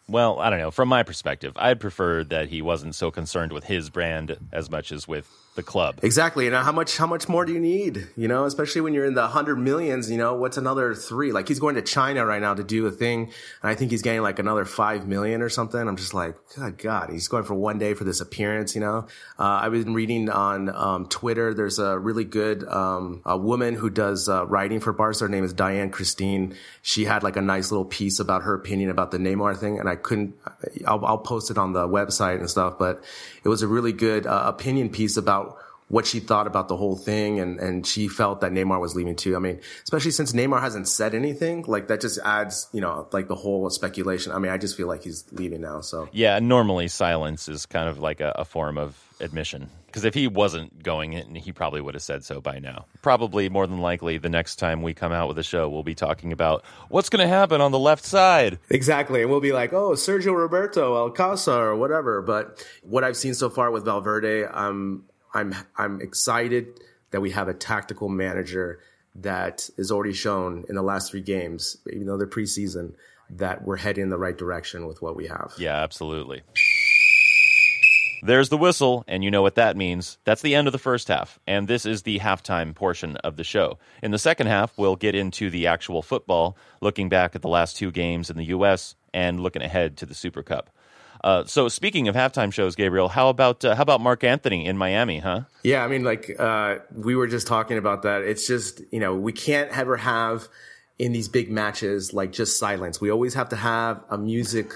[0.09, 0.71] well, I don't know.
[0.71, 4.93] From my perspective, I'd prefer that he wasn't so concerned with his brand as much
[4.93, 6.01] as with the club.
[6.03, 6.47] Exactly.
[6.47, 8.09] And how much how much more do you need?
[8.17, 10.11] You know, especially when you're in the hundred millions.
[10.11, 11.31] You know, what's another three?
[11.31, 13.25] Like he's going to China right now to do a thing,
[13.63, 15.81] and I think he's getting like another five million or something.
[15.81, 18.75] I'm just like, God, God, he's going for one day for this appearance.
[18.75, 19.07] You know,
[19.39, 21.53] uh, I've been reading on um, Twitter.
[21.53, 25.21] There's a really good um, a woman who does uh, writing for Barca.
[25.21, 26.55] Her name is Diane Christine.
[26.81, 29.89] She had like a nice little piece about her opinion about the Neymar thing, and
[29.89, 30.35] I couldn't.
[30.87, 33.05] I'll, I'll post it on the website and stuff, but
[33.45, 35.52] it was a really good uh, opinion piece about
[35.93, 39.15] what she thought about the whole thing, and and she felt that Neymar was leaving
[39.15, 39.37] too.
[39.37, 43.29] I mean, especially since Neymar hasn't said anything, like that just adds, you know, like
[43.29, 44.33] the whole speculation.
[44.33, 45.83] I mean, I just feel like he's leaving now.
[45.83, 49.69] So yeah, normally silence is kind of like a, a form of admission.
[49.85, 52.87] Because if he wasn't going, in, he probably would have said so by now.
[53.03, 55.95] Probably more than likely, the next time we come out with a show, we'll be
[55.95, 58.59] talking about what's going to happen on the left side.
[58.71, 59.21] Exactly.
[59.21, 62.23] And we'll be like, oh, Sergio Roberto, Alcácer, or whatever.
[62.23, 67.49] But what I've seen so far with Valverde, I'm, I'm, I'm excited that we have
[67.49, 68.81] a tactical manager
[69.17, 72.95] that is already shown in the last three games, even though they're preseason,
[73.31, 75.53] that we're heading in the right direction with what we have.
[75.59, 76.43] Yeah, absolutely.
[78.25, 80.17] There's the whistle, and you know what that means.
[80.25, 83.43] That's the end of the first half, and this is the halftime portion of the
[83.43, 83.79] show.
[84.01, 87.77] In the second half, we'll get into the actual football, looking back at the last
[87.77, 88.95] two games in the U.S.
[89.13, 90.71] and looking ahead to the Super Cup.
[91.25, 94.77] Uh, so speaking of halftime shows, Gabriel, how about uh, how about Marc Anthony in
[94.77, 95.43] Miami, huh?
[95.63, 98.23] Yeah, I mean, like uh, we were just talking about that.
[98.23, 100.49] It's just you know we can't ever have
[100.99, 103.01] in these big matches like just silence.
[103.01, 104.73] We always have to have a music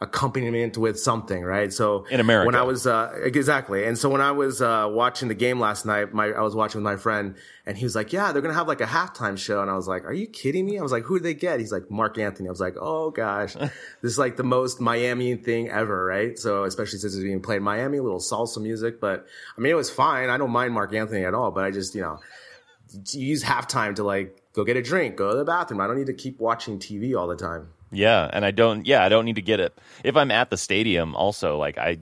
[0.00, 1.72] accompaniment with something, right?
[1.72, 5.28] So in America, when I was uh, exactly, and so when I was uh, watching
[5.28, 8.12] the game last night, my I was watching with my friend, and he was like,
[8.12, 10.66] "Yeah, they're gonna have like a halftime show," and I was like, "Are you kidding
[10.66, 12.76] me?" I was like, "Who did they get?" He's like, "Marc Anthony." I was like,
[12.78, 17.24] "Oh gosh, this is like the most Miami thing ever, right?" So especially since it's
[17.24, 20.28] being played in Miami, a little salsa music, but I mean, it was fine.
[20.28, 22.18] I don't mind Marc Anthony at all, but I just you know
[23.12, 25.80] use halftime to like go get a drink, go to the bathroom.
[25.80, 27.68] I don't need to keep watching TV all the time.
[27.96, 28.86] Yeah, and I don't.
[28.86, 31.14] Yeah, I don't need to get it if I'm at the stadium.
[31.14, 31.98] Also, like I,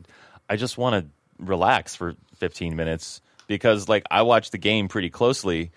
[0.49, 5.11] I just want to relax for 15 minutes because like I watch the game pretty
[5.11, 5.71] closely.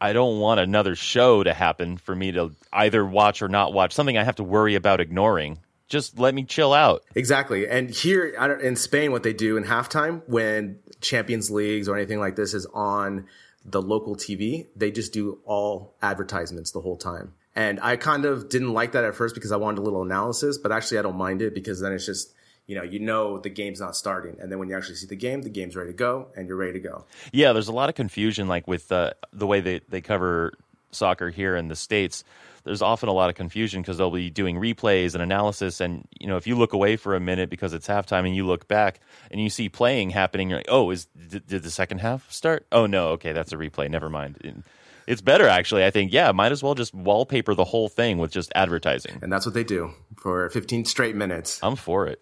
[0.00, 3.92] I don't want another show to happen for me to either watch or not watch
[3.92, 5.58] something I have to worry about ignoring.
[5.88, 7.04] Just let me chill out.
[7.14, 7.68] Exactly.
[7.68, 8.24] And here
[8.62, 12.66] in Spain, what they do in halftime when Champions Leagues or anything like this is
[12.72, 13.26] on
[13.64, 17.34] the local TV, they just do all advertisements the whole time.
[17.54, 20.56] And I kind of didn't like that at first because I wanted a little analysis,
[20.56, 22.32] but actually I don't mind it because then it's just,
[22.66, 24.36] you know, you know the game's not starting.
[24.40, 26.56] And then when you actually see the game, the game's ready to go and you're
[26.56, 27.04] ready to go.
[27.30, 30.54] Yeah, there's a lot of confusion like with uh, the way they, they cover
[30.92, 32.24] soccer here in the States.
[32.64, 35.80] There's often a lot of confusion because they'll be doing replays and analysis.
[35.80, 38.46] And, you know, if you look away for a minute because it's halftime and you
[38.46, 41.98] look back and you see playing happening, you're like, oh, is did, did the second
[41.98, 42.66] half start?
[42.70, 43.90] Oh, no, okay, that's a replay.
[43.90, 44.38] Never mind.
[44.44, 44.62] And,
[45.06, 45.84] it's better actually.
[45.84, 49.18] I think yeah, might as well just wallpaper the whole thing with just advertising.
[49.22, 51.58] And that's what they do for 15 straight minutes.
[51.62, 52.20] I'm for it.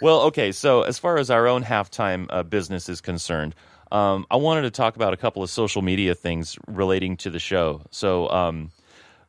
[0.00, 0.52] Well, okay.
[0.52, 3.54] So as far as our own halftime uh, business is concerned,
[3.92, 7.38] um, I wanted to talk about a couple of social media things relating to the
[7.38, 7.82] show.
[7.90, 8.70] So um,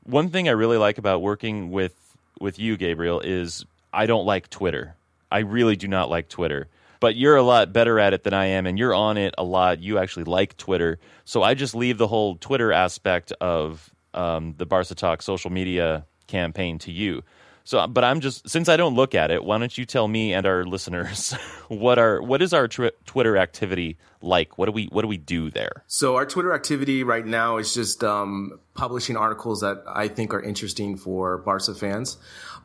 [0.04, 1.94] one thing I really like about working with
[2.40, 4.96] with you, Gabriel, is I don't like Twitter.
[5.32, 6.68] I really do not like Twitter
[7.06, 9.44] but you're a lot better at it than I am, and you're on it a
[9.44, 9.80] lot.
[9.80, 14.66] You actually like Twitter, so I just leave the whole Twitter aspect of um, the
[14.66, 17.22] Barca Talk social media campaign to you.
[17.66, 20.34] So, but I'm just since I don't look at it, why don't you tell me
[20.34, 21.32] and our listeners
[21.68, 24.60] what are what is our tw- Twitter activity like?
[24.60, 25.84] What do we what do we do there?
[25.88, 30.42] So our Twitter activity right now is just um, publishing articles that I think are
[30.42, 32.18] interesting for Barca fans.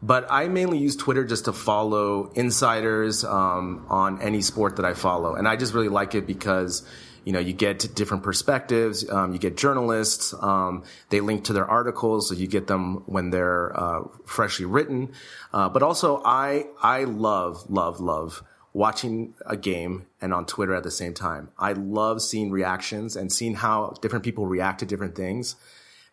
[0.02, 4.92] But I mainly use Twitter just to follow insiders um, on any sport that I
[4.92, 6.86] follow, and I just really like it because
[7.24, 9.08] you know, you get different perspectives.
[9.10, 10.34] Um, you get journalists.
[10.40, 15.12] Um, they link to their articles, so you get them when they're uh, freshly written.
[15.52, 20.82] Uh, but also, I I love love love watching a game and on Twitter at
[20.82, 21.50] the same time.
[21.58, 25.56] I love seeing reactions and seeing how different people react to different things.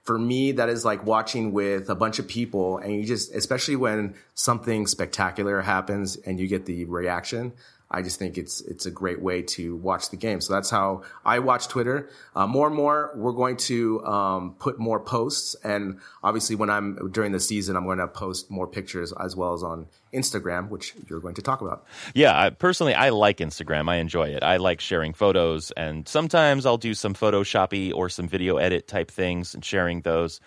[0.04, 3.76] For me, that is like watching with a bunch of people and you just, especially
[3.76, 7.54] when something spectacular happens and you get the reaction.
[7.90, 10.42] I just think it's it's a great way to watch the game.
[10.42, 12.10] So that's how I watch Twitter.
[12.36, 17.12] Uh, more and more, we're going to um, put more posts, and obviously, when I'm
[17.12, 20.94] during the season, I'm going to post more pictures as well as on Instagram, which
[21.10, 21.86] you're going to talk about.
[22.14, 23.90] Yeah, I, personally, I like Instagram.
[23.90, 24.44] I enjoy it.
[24.44, 29.10] I like sharing photos, and sometimes I'll do some Photoshoppy or some video edit type
[29.10, 30.42] things and sharing those.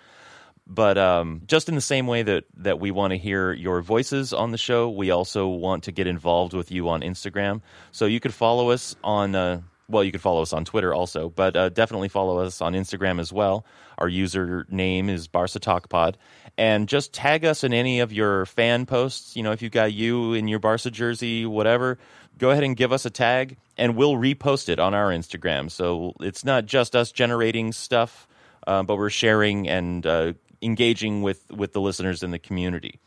[0.72, 4.32] But um, just in the same way that, that we want to hear your voices
[4.32, 7.60] on the show, we also want to get involved with you on Instagram.
[7.90, 11.28] So you could follow us on, uh, well, you could follow us on Twitter also,
[11.28, 13.66] but uh, definitely follow us on Instagram as well.
[13.98, 16.16] Our username is Barca Talk Pod.
[16.56, 19.34] And just tag us in any of your fan posts.
[19.34, 21.98] You know, if you've got you in your Barca jersey, whatever,
[22.38, 25.68] go ahead and give us a tag and we'll repost it on our Instagram.
[25.68, 28.28] So it's not just us generating stuff.
[28.66, 32.98] Uh, but we're sharing and uh, engaging with with the listeners in the community.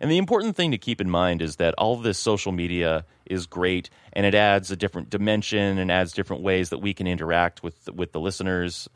[0.00, 3.04] And the important thing to keep in mind is that all of this social media
[3.26, 7.06] is great and it adds a different dimension and adds different ways that we can
[7.06, 8.88] interact with with the listeners.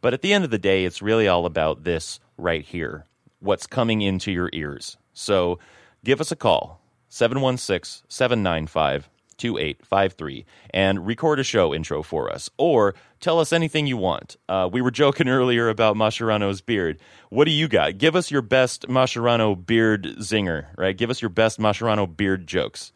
[0.00, 3.04] But at the end of the day, it's really all about this right here.
[3.40, 4.96] What's coming into your ears.
[5.12, 5.58] So
[6.04, 9.08] give us a call 716 795
[9.40, 12.50] 2853 and record a show intro for us.
[12.58, 14.36] Or tell us anything you want.
[14.48, 16.98] Uh, we were joking earlier about Mascherano's beard.
[17.30, 17.98] What do you got?
[17.98, 20.96] Give us your best Mascherano beard zinger, right?
[20.96, 22.92] Give us your best Mascherano beard jokes.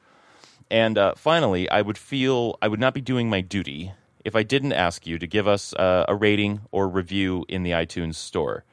[0.70, 3.92] And uh, finally, I would feel I would not be doing my duty
[4.24, 7.72] if I didn't ask you to give us uh, a rating or review in the
[7.72, 8.64] iTunes store.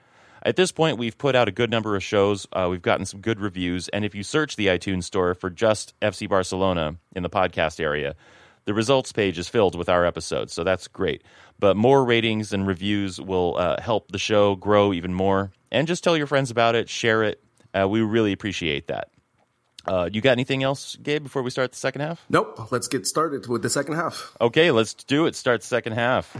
[0.43, 2.47] At this point, we've put out a good number of shows.
[2.51, 3.87] Uh, we've gotten some good reviews.
[3.89, 8.15] And if you search the iTunes store for just FC Barcelona in the podcast area,
[8.65, 10.53] the results page is filled with our episodes.
[10.53, 11.23] So that's great.
[11.59, 15.51] But more ratings and reviews will uh, help the show grow even more.
[15.71, 17.43] And just tell your friends about it, share it.
[17.73, 19.09] Uh, we really appreciate that.
[19.87, 22.23] Uh, you got anything else, Gabe, before we start the second half?
[22.29, 22.71] Nope.
[22.71, 24.35] Let's get started with the second half.
[24.39, 25.35] Okay, let's do it.
[25.35, 26.35] Start the second half.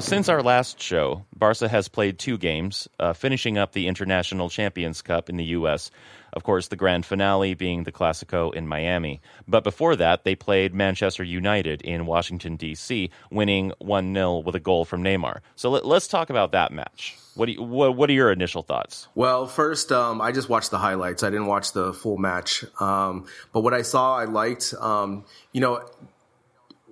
[0.00, 4.48] Now, since our last show, Barca has played two games, uh, finishing up the International
[4.48, 5.90] Champions Cup in the U.S.
[6.32, 9.20] Of course, the grand finale being the Clasico in Miami.
[9.46, 14.58] But before that, they played Manchester United in Washington, D.C., winning 1 0 with a
[14.58, 15.40] goal from Neymar.
[15.54, 17.18] So let, us talk about that match.
[17.34, 19.06] What, you, what, what, are your initial thoughts?
[19.14, 21.22] Well, first, um, I just watched the highlights.
[21.22, 22.64] I didn't watch the full match.
[22.80, 24.72] Um, but what I saw, I liked.
[24.80, 25.86] Um, you know,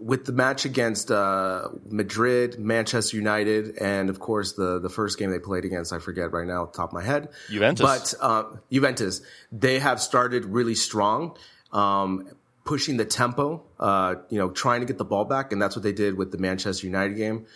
[0.01, 5.31] with the match against uh, Madrid, Manchester United, and of course the the first game
[5.31, 7.29] they played against, I forget right now, top of my head.
[7.49, 7.85] Juventus.
[7.85, 11.37] But uh, Juventus, they have started really strong,
[11.73, 12.29] um,
[12.65, 13.65] pushing the tempo.
[13.79, 16.33] Uh, you know, trying to get the ball back, and that's what they did with
[16.33, 17.47] the Manchester United game.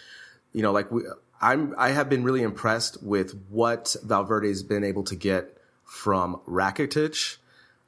[0.53, 1.03] You know, like we,
[1.41, 6.41] I'm, I have been really impressed with what Valverde has been able to get from
[6.49, 7.37] Rakitic,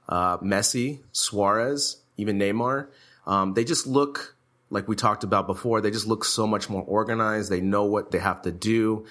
[0.08, 2.88] uh, Messi, Suarez, even Neymar.
[3.26, 4.33] Um, they just look
[4.74, 7.50] like we talked about before, they just look so much more organized.
[7.50, 9.06] They know what they have to do.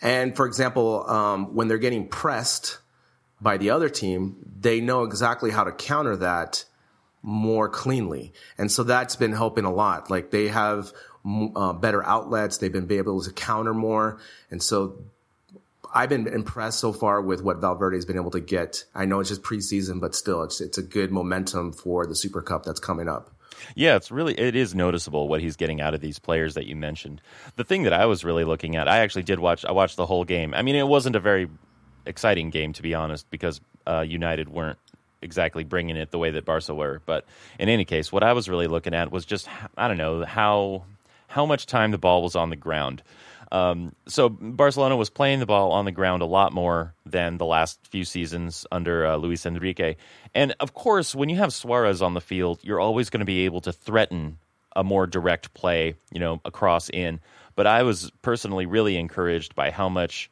[0.00, 2.78] And for example, um, when they're getting pressed
[3.40, 6.64] by the other team, they know exactly how to counter that
[7.22, 8.32] more cleanly.
[8.56, 10.10] And so that's been helping a lot.
[10.10, 10.92] Like they have
[11.24, 12.58] uh, better outlets.
[12.58, 14.20] They've been able to counter more.
[14.50, 15.04] And so
[15.92, 18.84] I've been impressed so far with what Valverde has been able to get.
[18.94, 22.42] I know it's just preseason, but still, it's it's a good momentum for the Super
[22.42, 23.34] Cup that's coming up.
[23.74, 26.76] Yeah, it's really it is noticeable what he's getting out of these players that you
[26.76, 27.20] mentioned.
[27.56, 29.64] The thing that I was really looking at, I actually did watch.
[29.64, 30.54] I watched the whole game.
[30.54, 31.48] I mean, it wasn't a very
[32.06, 34.78] exciting game to be honest, because uh, United weren't
[35.22, 37.02] exactly bringing it the way that Barca were.
[37.04, 37.26] But
[37.58, 40.84] in any case, what I was really looking at was just I don't know how
[41.28, 43.02] how much time the ball was on the ground.
[43.52, 47.46] Um, so Barcelona was playing the ball on the ground a lot more than the
[47.46, 49.96] last few seasons under uh, Luis Enrique.
[50.34, 53.44] And of course, when you have Suarez on the field, you're always going to be
[53.44, 54.38] able to threaten
[54.76, 57.20] a more direct play, you know, across in.
[57.56, 60.30] But I was personally really encouraged by how much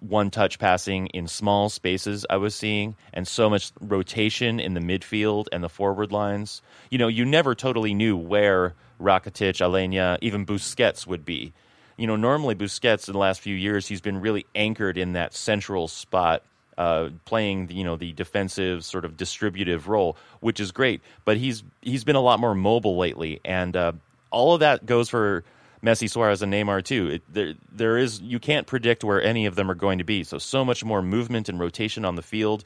[0.00, 4.80] one touch passing in small spaces I was seeing, and so much rotation in the
[4.80, 6.62] midfield and the forward lines.
[6.90, 11.52] You know, you never totally knew where Rakitic, Aleñá, even Busquets would be
[11.98, 15.34] you know, normally Busquets in the last few years, he's been really anchored in that
[15.34, 16.42] central spot,
[16.78, 21.02] uh, playing you know the defensive sort of distributive role, which is great.
[21.24, 23.92] But he's he's been a lot more mobile lately, and uh,
[24.30, 25.42] all of that goes for
[25.82, 27.08] Messi, Suarez, and Neymar too.
[27.08, 30.22] It, there there is you can't predict where any of them are going to be.
[30.22, 32.62] So so much more movement and rotation on the field,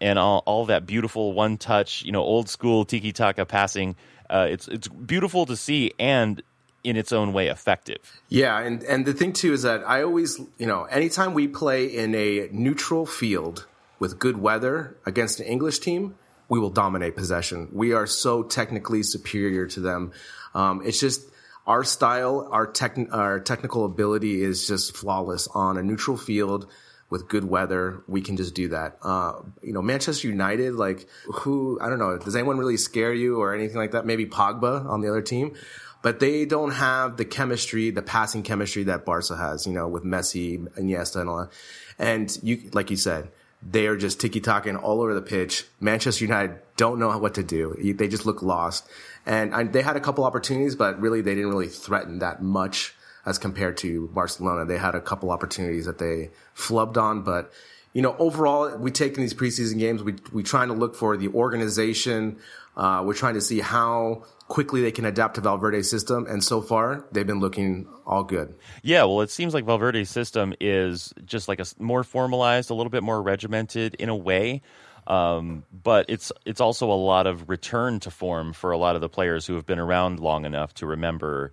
[0.00, 3.96] and all all that beautiful one touch, you know, old school tiki taka passing.
[4.30, 6.42] Uh, it's it's beautiful to see, and
[6.84, 8.20] in its own way effective.
[8.28, 11.86] Yeah, and and the thing too is that I always, you know, anytime we play
[11.86, 13.66] in a neutral field
[13.98, 16.14] with good weather against an English team,
[16.48, 17.68] we will dominate possession.
[17.72, 20.12] We are so technically superior to them.
[20.54, 21.22] Um, it's just
[21.66, 26.66] our style, our tech, our technical ability is just flawless on a neutral field
[27.10, 28.02] with good weather.
[28.06, 28.98] We can just do that.
[29.02, 33.40] Uh, you know, Manchester United, like who, I don't know, does anyone really scare you
[33.40, 34.06] or anything like that?
[34.06, 35.54] Maybe Pogba on the other team
[36.02, 40.04] but they don't have the chemistry, the passing chemistry that Barca has, you know, with
[40.04, 41.50] Messi, Iniesta, and all that.
[41.98, 43.30] And you, like you said,
[43.62, 45.64] they are just tiki taking all over the pitch.
[45.80, 47.74] Manchester United don't know what to do.
[47.96, 48.86] They just look lost.
[49.26, 52.94] And I, they had a couple opportunities, but really they didn't really threaten that much
[53.26, 54.64] as compared to Barcelona.
[54.64, 57.52] They had a couple opportunities that they flubbed on, but
[57.92, 61.16] you know, overall, we take in these preseason games, we we trying to look for
[61.16, 62.38] the organization.
[62.76, 66.26] Uh, we're trying to see how quickly they can adapt to Valverde's system.
[66.26, 68.54] And so far, they've been looking all good.
[68.82, 72.90] Yeah, well, it seems like Valverde's system is just like a more formalized, a little
[72.90, 74.62] bit more regimented in a way.
[75.06, 79.00] Um, but it's it's also a lot of return to form for a lot of
[79.00, 81.52] the players who have been around long enough to remember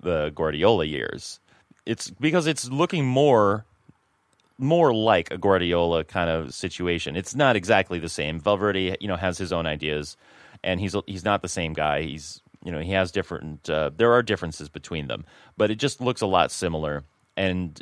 [0.00, 1.38] the Guardiola years.
[1.86, 3.64] It's because it's looking more
[4.58, 7.14] more like a Guardiola kind of situation.
[7.14, 8.40] It's not exactly the same.
[8.40, 10.16] Valverde, you know, has his own ideas
[10.62, 12.02] and he's he's not the same guy.
[12.02, 13.68] He's you know he has different.
[13.68, 15.24] Uh, there are differences between them,
[15.56, 17.04] but it just looks a lot similar.
[17.36, 17.80] And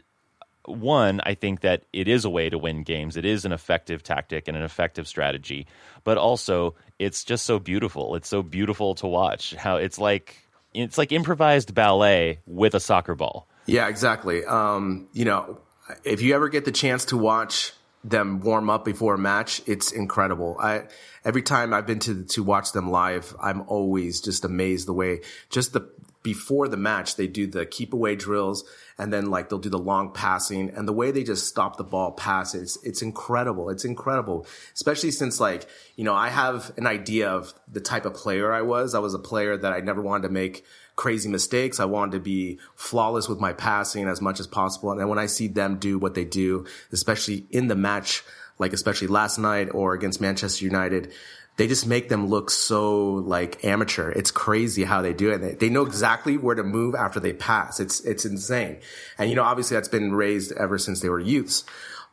[0.67, 3.17] one, I think that it is a way to win games.
[3.17, 5.67] It is an effective tactic and an effective strategy,
[6.05, 8.17] but also it's just so beautiful.
[8.17, 9.55] It's so beautiful to watch.
[9.55, 10.37] How it's like
[10.75, 13.49] it's like improvised ballet with a soccer ball.
[13.67, 14.45] Yeah, exactly.
[14.45, 15.59] Um, you know,
[16.05, 17.73] if you ever get the chance to watch
[18.05, 20.57] them warm up before a match, it's incredible.
[20.61, 20.85] I
[21.25, 25.21] every time I've been to to watch them live, I'm always just amazed the way
[25.51, 25.91] just the
[26.27, 28.65] before the match they do the keep away drills
[28.99, 31.85] and then like they'll do the long passing and the way they just stop the
[31.85, 34.45] ball pass it's it's incredible it's incredible
[34.75, 38.63] especially since like you know I have an idea of the type of player I
[38.63, 40.65] was I was a player that I never wanted to make
[40.97, 45.01] crazy mistakes I wanted to be flawless with my passing as much as possible and
[45.01, 48.25] then when I see them do what they do especially in the match
[48.59, 51.13] like especially last night or against Manchester United
[51.57, 54.11] they just make them look so like amateur.
[54.11, 55.59] It's crazy how they do it.
[55.59, 57.81] They know exactly where to move after they pass.
[57.81, 58.79] It's it's insane.
[59.19, 61.65] And you know, obviously that's been raised ever since they were youths.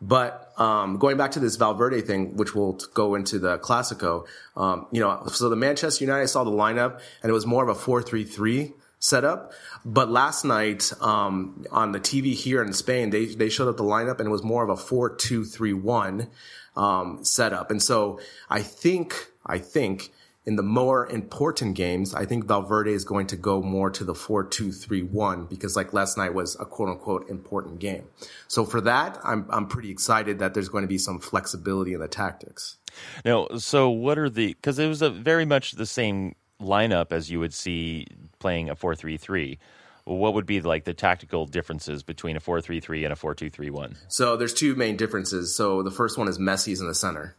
[0.06, 4.26] But um, going back to this Valverde thing, which we'll go into the Clasico,
[4.58, 7.70] um, you know, so the Manchester United saw the lineup, and it was more of
[7.70, 9.54] a four-three-three setup.
[9.86, 13.84] But last night um, on the TV here in Spain, they they showed up the
[13.84, 16.28] lineup, and it was more of a four-two-three-one
[16.76, 17.72] um, setup.
[17.72, 20.12] And so I think I think
[20.46, 24.14] in the more important games, I think Valverde is going to go more to the
[24.14, 28.08] 4-2-3-1 because like last night was a quote unquote important game.
[28.48, 32.02] So for that, I'm, I'm pretty excited that there's going to be some flexibility in
[32.02, 32.78] the tactics.
[33.24, 37.32] Now, so what are the, cause it was a very much the same lineup as
[37.32, 38.08] you would see
[38.40, 39.58] playing a 4-3-3
[40.06, 44.54] what would be like the tactical differences between a 4-3-3 and a 4-2-3-1 so there's
[44.54, 47.36] two main differences so the first one is messi's in the center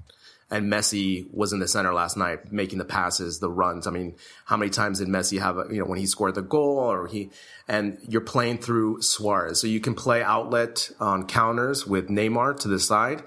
[0.51, 3.87] and Messi was in the center last night making the passes, the runs.
[3.87, 4.15] I mean,
[4.45, 7.31] how many times did Messi have, you know, when he scored the goal or he,
[7.67, 9.61] and you're playing through Suarez.
[9.61, 13.23] So you can play outlet on counters with Neymar to the side.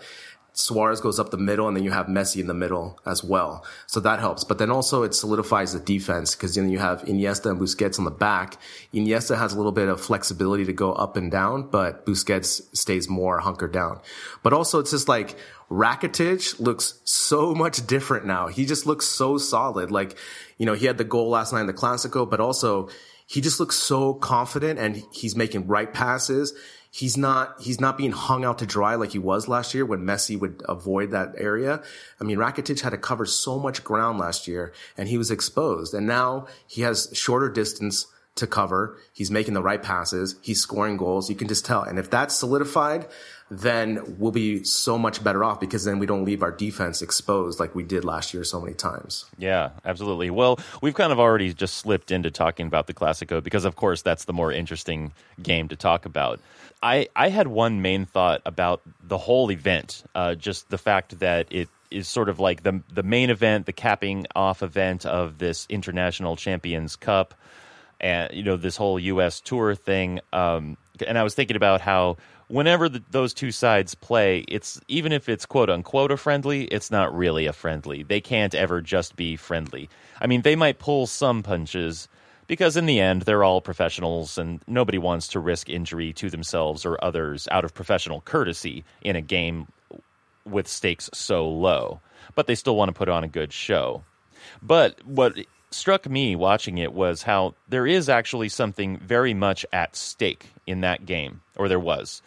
[0.57, 3.63] Suarez goes up the middle and then you have Messi in the middle as well.
[3.85, 4.43] So that helps.
[4.43, 8.05] But then also it solidifies the defense because then you have Iniesta and Busquets on
[8.05, 8.57] the back.
[8.91, 13.07] Iniesta has a little bit of flexibility to go up and down, but Busquets stays
[13.07, 14.01] more hunkered down.
[14.41, 15.37] But also it's just like,
[15.69, 18.47] Rakitic looks so much different now.
[18.47, 19.91] He just looks so solid.
[19.91, 20.17] Like,
[20.57, 22.89] you know, he had the goal last night in the Clasico, but also
[23.27, 26.53] he just looks so confident and he's making right passes.
[26.97, 29.99] He's not, he's not being hung out to dry like he was last year when
[29.99, 31.83] Messi would avoid that area.
[32.19, 35.93] I mean, Rakitic had to cover so much ground last year and he was exposed.
[35.93, 38.97] And now he has shorter distance to cover.
[39.13, 40.37] He's making the right passes.
[40.41, 41.29] He's scoring goals.
[41.29, 41.83] You can just tell.
[41.83, 43.05] And if that's solidified,
[43.49, 47.59] then we'll be so much better off because then we don't leave our defense exposed
[47.59, 49.25] like we did last year so many times.
[49.37, 50.29] Yeah, absolutely.
[50.29, 54.01] Well, we've kind of already just slipped into talking about the Clasico because, of course,
[54.01, 56.41] that's the more interesting game to talk about.
[56.83, 61.47] I, I had one main thought about the whole event, uh, just the fact that
[61.49, 65.65] it is sort of like the the main event, the capping off event of this
[65.69, 67.33] International Champions Cup,
[67.99, 69.39] and you know this whole U.S.
[69.39, 70.19] Tour thing.
[70.33, 72.17] Um, and I was thinking about how
[72.47, 76.91] whenever the, those two sides play, it's even if it's quote unquote a friendly, it's
[76.91, 78.03] not really a friendly.
[78.03, 79.89] They can't ever just be friendly.
[80.19, 82.07] I mean, they might pull some punches
[82.47, 86.85] because in the end, they're all professionals and nobody wants to risk injury to themselves
[86.85, 89.67] or others out of professional courtesy in a game
[90.45, 91.99] with stakes so low.
[92.35, 94.03] But they still want to put on a good show.
[94.61, 95.37] But what
[95.71, 100.81] struck me watching it was how there is actually something very much at stake in
[100.81, 102.21] that game, or there was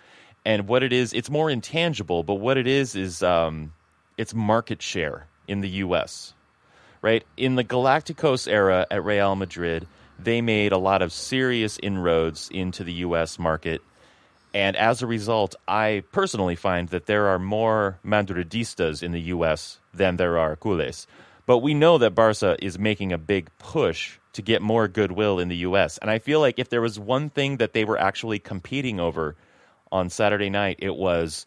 [0.44, 3.72] and what it is, it's more intangible, but what it is is um,
[4.16, 6.34] it's market share in the U.S.
[7.02, 9.86] Right in the Galacticos era at Real Madrid,
[10.18, 13.38] they made a lot of serious inroads into the U.S.
[13.38, 13.82] market,
[14.52, 19.78] and as a result, I personally find that there are more Madridistas in the U.S.
[19.94, 21.06] than there are culés.
[21.46, 25.48] But we know that Barca is making a big push to get more goodwill in
[25.48, 25.98] the U.S.
[25.98, 29.34] And I feel like if there was one thing that they were actually competing over
[29.92, 31.46] on Saturday night, it was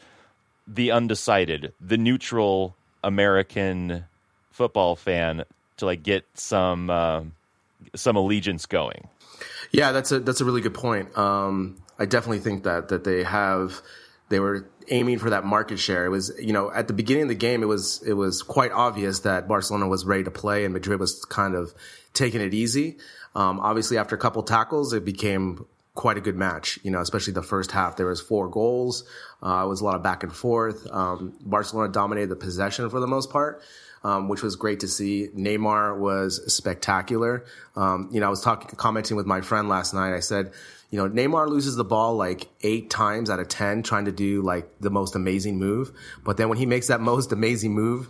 [0.67, 4.05] the undecided, the neutral American
[4.51, 5.43] football fan
[5.77, 7.21] to like get some uh,
[7.95, 9.07] some allegiance going.
[9.71, 11.17] Yeah, that's a that's a really good point.
[11.17, 13.81] Um, I definitely think that that they have
[14.29, 16.05] they were aiming for that market share.
[16.05, 18.71] It was you know at the beginning of the game it was it was quite
[18.71, 21.73] obvious that Barcelona was ready to play and Madrid was kind of
[22.13, 22.97] taking it easy.
[23.35, 25.65] Um, obviously, after a couple tackles, it became
[25.95, 26.79] quite a good match.
[26.83, 27.95] You know, especially the first half.
[27.95, 29.03] There was four goals.
[29.41, 30.87] Uh, it was a lot of back and forth.
[30.91, 33.61] Um, Barcelona dominated the possession for the most part.
[34.05, 35.29] Um, which was great to see.
[35.33, 37.45] Neymar was spectacular.
[37.77, 40.13] Um, you know, I was talking, commenting with my friend last night.
[40.13, 40.51] I said,
[40.93, 44.41] you know, Neymar loses the ball like eight times out of 10 trying to do
[44.41, 45.91] like the most amazing move.
[46.23, 48.09] But then when he makes that most amazing move,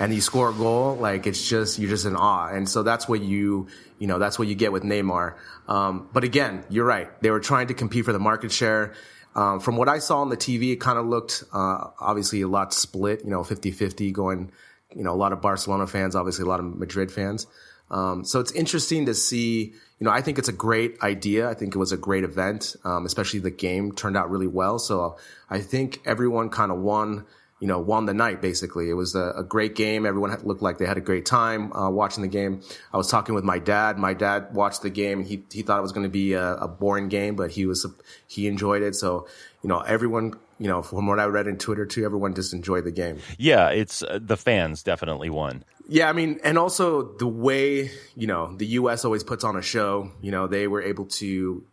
[0.00, 2.48] and you score a goal, like it's just you're just in awe.
[2.48, 3.66] And so that's what you
[3.98, 5.34] you know that's what you get with Neymar.
[5.66, 7.08] Um, but again, you're right.
[7.20, 8.94] They were trying to compete for the market share.
[9.34, 12.48] Um, from what I saw on the TV, it kind of looked uh, obviously a
[12.48, 13.24] lot split.
[13.24, 14.52] You know, 50-50 going.
[14.96, 17.46] You know, a lot of Barcelona fans, obviously a lot of Madrid fans.
[17.90, 19.74] Um, so it's interesting to see.
[20.00, 21.50] You know, I think it's a great idea.
[21.50, 24.78] I think it was a great event, um, especially the game turned out really well.
[24.78, 25.16] So
[25.50, 27.26] I think everyone kind of won
[27.60, 28.88] you know, won the night basically.
[28.88, 30.06] It was a, a great game.
[30.06, 32.62] Everyone had, looked like they had a great time uh, watching the game.
[32.92, 33.98] I was talking with my dad.
[33.98, 35.24] My dad watched the game.
[35.24, 37.86] He he thought it was going to be a, a, boring game, but he was
[38.26, 38.94] he enjoyed it.
[38.94, 39.28] So
[39.62, 40.34] you know, everyone.
[40.60, 43.20] You know, from what I read in Twitter too, everyone just enjoyed the game.
[43.38, 45.62] Yeah, it's uh, the fans definitely won.
[45.88, 49.04] Yeah, I mean, and also the way you know the U.S.
[49.04, 50.10] always puts on a show.
[50.20, 51.64] You know, they were able to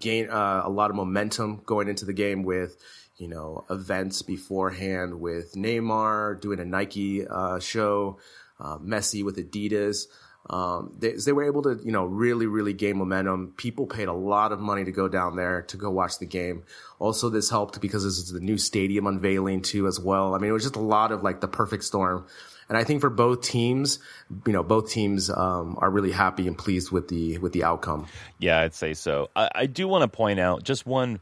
[0.00, 2.76] gain uh, a lot of momentum going into the game with
[3.16, 8.18] you know, events beforehand with Neymar doing a Nike uh, show,
[8.58, 10.06] uh, Messi with Adidas.
[10.50, 13.54] Um, they, they, were able to, you know, really, really gain momentum.
[13.56, 16.64] People paid a lot of money to go down there to go watch the game.
[16.98, 20.34] Also, this helped because this is the new stadium unveiling too, as well.
[20.34, 22.26] I mean, it was just a lot of like the perfect storm.
[22.68, 23.98] And I think for both teams,
[24.46, 28.06] you know, both teams um, are really happy and pleased with the with the outcome.
[28.38, 29.30] Yeah, I'd say so.
[29.36, 31.20] I, I do want to point out just one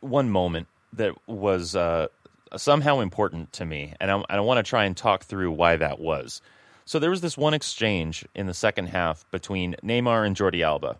[0.00, 2.08] one moment that was uh,
[2.56, 5.98] somehow important to me, and I, I want to try and talk through why that
[5.98, 6.40] was.
[6.84, 10.96] So there was this one exchange in the second half between Neymar and Jordi Alba,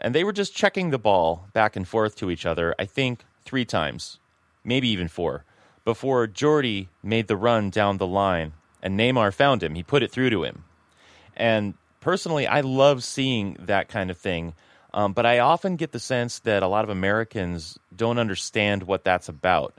[0.00, 2.74] and they were just checking the ball back and forth to each other.
[2.78, 4.18] I think three times,
[4.64, 5.44] maybe even four,
[5.84, 8.52] before Jordi made the run down the line,
[8.82, 9.74] and Neymar found him.
[9.74, 10.64] He put it through to him,
[11.36, 14.54] and personally, I love seeing that kind of thing
[14.96, 19.04] um, but I often get the sense that a lot of Americans don't understand what
[19.04, 19.74] that's about.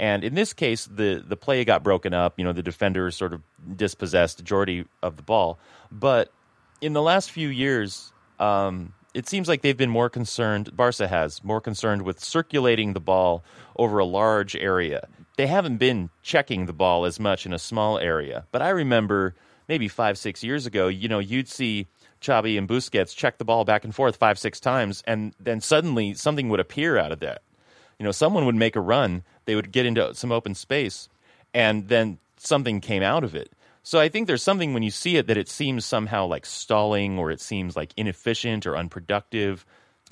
[0.00, 2.38] And in this case, the, the play got broken up.
[2.38, 3.42] You know, the defender sort of
[3.76, 5.58] dispossessed Jordi of the ball.
[5.92, 6.32] But
[6.80, 8.10] in the last few years,
[8.40, 13.00] um, it seems like they've been more concerned, Barca has, more concerned with circulating the
[13.00, 13.44] ball
[13.76, 15.08] over a large area.
[15.36, 18.46] They haven't been checking the ball as much in a small area.
[18.50, 19.34] But I remember
[19.68, 21.86] maybe five, six years ago, you know, you'd see
[22.24, 26.14] Xavi and Busquets check the ball back and forth five, six times, and then suddenly
[26.14, 27.42] something would appear out of that.
[27.98, 31.08] You know, someone would make a run, they would get into some open space,
[31.52, 33.50] and then something came out of it.
[33.82, 37.18] So I think there's something when you see it that it seems somehow like stalling
[37.18, 39.66] or it seems like inefficient or unproductive.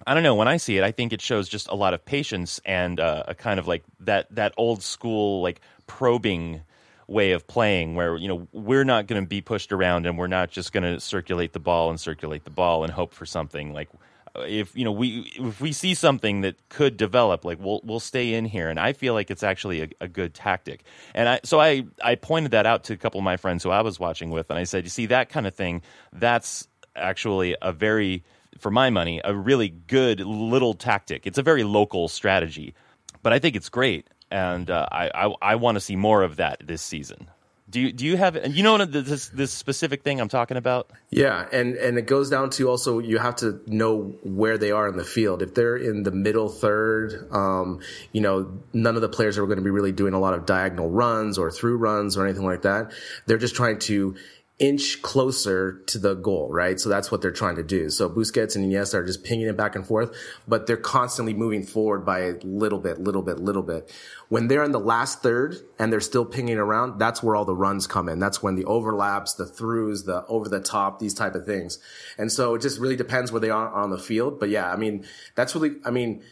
[0.07, 0.35] I don't know.
[0.35, 3.25] When I see it, I think it shows just a lot of patience and uh,
[3.29, 6.61] a kind of like that that old school like probing
[7.07, 10.27] way of playing where you know we're not going to be pushed around and we're
[10.27, 13.73] not just going to circulate the ball and circulate the ball and hope for something.
[13.73, 13.89] Like
[14.35, 18.01] uh, if you know we if we see something that could develop like we'll we'll
[18.01, 18.69] stay in here.
[18.69, 20.85] And i feel like it's actually a, a, good tactic.
[21.15, 23.71] And i so i i pointed that out to a couple of my friends who
[23.71, 25.83] i was watching with and i said you see that kind of thing?
[26.13, 28.23] That's actually a very
[28.59, 31.27] for my money a really good little tactic.
[31.27, 32.75] It's a very local strategy
[33.23, 36.37] but i think it's great and uh, I I, I want to see more of
[36.37, 37.29] that this season.
[37.71, 40.91] Do you do you have you know this this specific thing I'm talking about?
[41.09, 44.89] Yeah, and and it goes down to also you have to know where they are
[44.89, 45.41] in the field.
[45.41, 47.81] If they're in the middle third, um,
[48.13, 50.45] you know, none of the players are going to be really doing a lot of
[50.45, 52.93] diagonal runs or through runs or anything like that.
[53.25, 54.17] They're just trying to
[54.63, 56.79] inch closer to the goal, right?
[56.79, 57.91] So that's what they're trying to do.
[57.91, 61.65] So Busquets and Iniesta are just pinging it back and forth, but they're constantly moving
[61.65, 63.93] forward by a little bit, little bit, little bit.
[64.29, 67.57] When they're in the last third and they're still pinging around, that's where all the
[67.57, 68.21] runs come in.
[68.21, 71.81] That's when the overlaps, the throughs, the over the top, these type of things.
[72.17, 74.39] And so it just really depends where they are on the field.
[74.39, 75.05] But yeah, I mean,
[75.35, 76.23] that's really, I mean,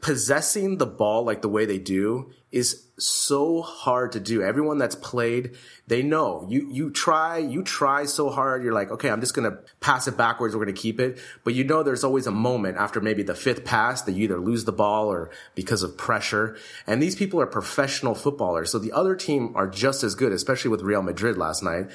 [0.00, 4.42] possessing the ball like the way they do is so hard to do.
[4.42, 8.62] Everyone that's played, they know you, you try, you try so hard.
[8.62, 10.54] You're like, okay, I'm just going to pass it backwards.
[10.54, 11.18] We're going to keep it.
[11.44, 14.38] But you know, there's always a moment after maybe the fifth pass that you either
[14.38, 16.56] lose the ball or because of pressure.
[16.86, 18.70] And these people are professional footballers.
[18.70, 21.90] So the other team are just as good, especially with Real Madrid last night.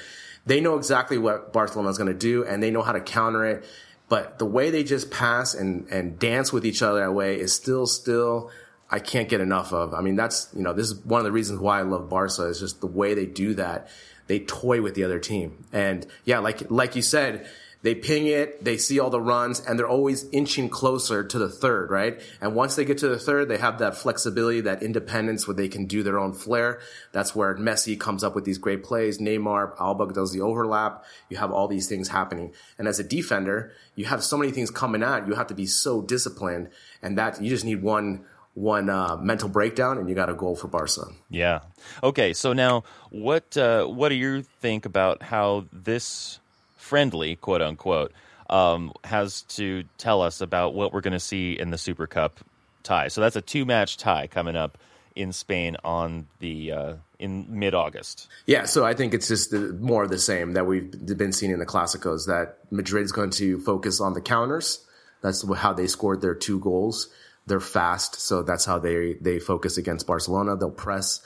[0.46, 3.44] They know exactly what Barcelona is going to do and they know how to counter
[3.44, 3.64] it.
[4.08, 7.54] But the way they just pass and, and dance with each other that way is
[7.54, 8.50] still, still,
[8.90, 9.94] I can't get enough of.
[9.94, 12.46] I mean, that's, you know, this is one of the reasons why I love Barca
[12.46, 13.88] is just the way they do that.
[14.26, 15.64] They toy with the other team.
[15.72, 17.48] And yeah, like, like you said,
[17.84, 21.50] they ping it, they see all the runs, and they're always inching closer to the
[21.50, 22.18] third, right?
[22.40, 25.68] And once they get to the third, they have that flexibility, that independence where they
[25.68, 26.80] can do their own flair.
[27.12, 29.18] That's where Messi comes up with these great plays.
[29.18, 31.04] Neymar, Alba does the overlap.
[31.28, 32.54] You have all these things happening.
[32.78, 35.34] And as a defender, you have so many things coming at you.
[35.34, 36.70] Have to be so disciplined,
[37.02, 38.24] and that you just need one
[38.54, 41.08] one uh, mental breakdown, and you got a goal for Barca.
[41.28, 41.60] Yeah.
[42.02, 42.32] Okay.
[42.32, 46.40] So now, what uh, what do you think about how this
[46.84, 48.12] friendly, quote unquote,
[48.50, 52.40] um, has to tell us about what we're going to see in the Super Cup
[52.82, 53.08] tie?
[53.08, 54.78] So that's a two match tie coming up
[55.16, 58.28] in Spain on the uh, in mid August.
[58.46, 61.52] Yeah, so I think it's just the, more of the same that we've been seeing
[61.52, 62.26] in the Clásicos.
[62.26, 64.84] That Madrid's going to focus on the counters.
[65.22, 67.08] That's how they scored their two goals.
[67.46, 70.56] They're fast, so that's how they they focus against Barcelona.
[70.56, 71.22] They'll press.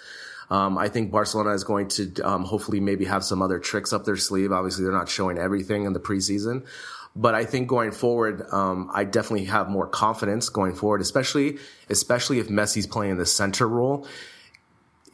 [0.50, 4.04] Um, I think Barcelona is going to um, hopefully maybe have some other tricks up
[4.04, 4.52] their sleeve.
[4.52, 6.66] Obviously, they're not showing everything in the preseason,
[7.14, 12.38] but I think going forward, um, I definitely have more confidence going forward, especially especially
[12.38, 14.06] if Messi's playing the center role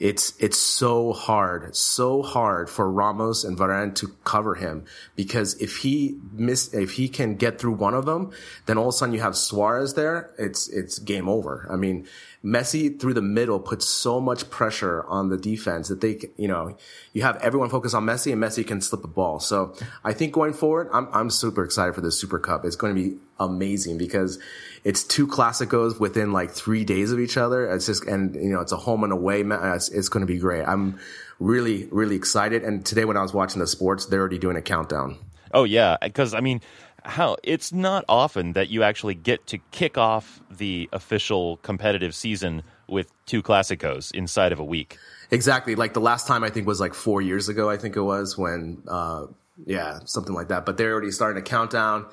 [0.01, 4.85] it's it's so hard, so hard for Ramos and Varane to cover him
[5.17, 8.33] because if he miss if he can get through one of them,
[8.67, 10.31] then all of a sudden you have Suarez there.
[10.39, 11.69] It's it's game over.
[11.71, 12.07] I mean,
[12.45, 16.77] Messi through the middle puts so much pressure on the defense that they, you know,
[17.15, 19.41] you have everyone focus on Messi and Messi can slip a ball.
[19.41, 19.75] So
[20.05, 22.67] I think going forward, I'm, I'm super excited for this Super Cup.
[22.67, 24.39] It's going to be amazing because
[24.85, 27.71] it's two Clásicos within like three days of each other.
[27.71, 29.43] It's just, and you know, it's a home and away.
[29.43, 30.65] It's, it's going to be great.
[30.69, 30.99] I'm
[31.41, 32.63] really, really excited.
[32.63, 35.17] And today when I was watching the sports, they're already doing a countdown.
[35.53, 36.61] Oh yeah, because I mean,
[37.05, 42.63] how it's not often that you actually get to kick off the official competitive season
[42.89, 44.99] with two Clásicos inside of a week.
[45.31, 45.75] Exactly.
[45.75, 47.71] Like the last time I think was like four years ago.
[47.71, 49.27] I think it was when, uh,
[49.67, 50.67] yeah, something like that.
[50.67, 52.07] But they're already starting a countdown.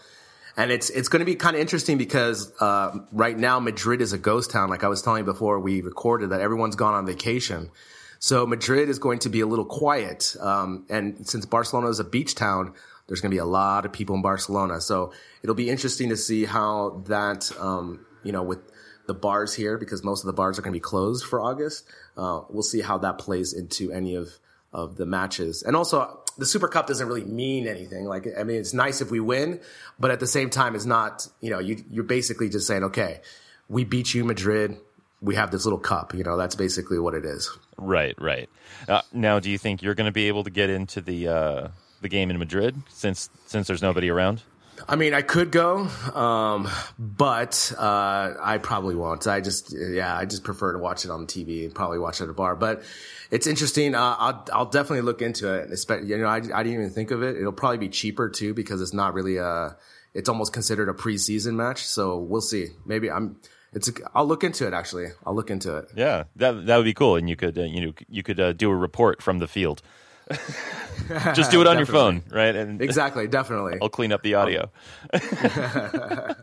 [0.62, 4.14] And it's it's going to be kind of interesting because uh, right now Madrid is
[4.14, 4.70] a ghost town.
[4.70, 7.72] Like I was telling you before we recorded, that everyone's gone on vacation.
[8.20, 10.36] So Madrid is going to be a little quiet.
[10.40, 12.76] Um, and since Barcelona is a beach town,
[13.08, 14.82] there's going to be a lot of people in Barcelona.
[14.82, 18.60] So it'll be interesting to see how that, um, you know, with
[19.08, 21.88] the bars here, because most of the bars are going to be closed for August.
[22.16, 24.30] Uh, we'll see how that plays into any of,
[24.72, 25.64] of the matches.
[25.64, 28.06] And also, the Super Cup doesn't really mean anything.
[28.06, 29.60] Like, I mean, it's nice if we win,
[30.00, 33.22] but at the same time, it's not, you know, you, you're basically just saying, okay,
[33.70, 34.78] we beat you, Madrid.
[35.22, 36.14] We have this little cup.
[36.14, 37.50] You know, that's basically what it is.
[37.78, 38.50] Right, right.
[38.88, 41.68] Uh, now, do you think you're going to be able to get into the, uh,
[42.02, 44.42] the game in Madrid since since there's nobody around?
[44.88, 49.28] I mean, I could go, um, but uh, I probably won't.
[49.28, 52.26] I just, yeah, I just prefer to watch it on TV and probably watch it
[52.26, 52.56] at a bar.
[52.56, 52.84] But
[53.30, 53.96] it's interesting.
[53.96, 55.70] Uh, I'll, I'll definitely look into it.
[56.04, 57.38] You know, I, I didn't even think of it.
[57.38, 59.78] It'll probably be cheaper too because it's not really a.
[60.14, 61.86] It's almost considered a preseason match.
[61.86, 62.68] So we'll see.
[62.86, 63.38] Maybe I'm.
[63.74, 63.88] It's.
[63.88, 64.74] A, I'll look into it.
[64.74, 65.90] Actually, I'll look into it.
[65.96, 68.54] Yeah, that that would be cool, and you could uh, you know you could uh,
[68.54, 69.82] do a report from the field.
[71.34, 72.56] Just do it on your phone, right?
[72.56, 73.78] And exactly, definitely.
[73.82, 74.72] I'll clean up the audio.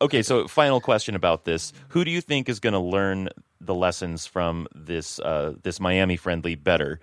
[0.00, 3.28] okay, so final question about this: Who do you think is going to learn
[3.60, 7.00] the lessons from this uh, this Miami friendly better,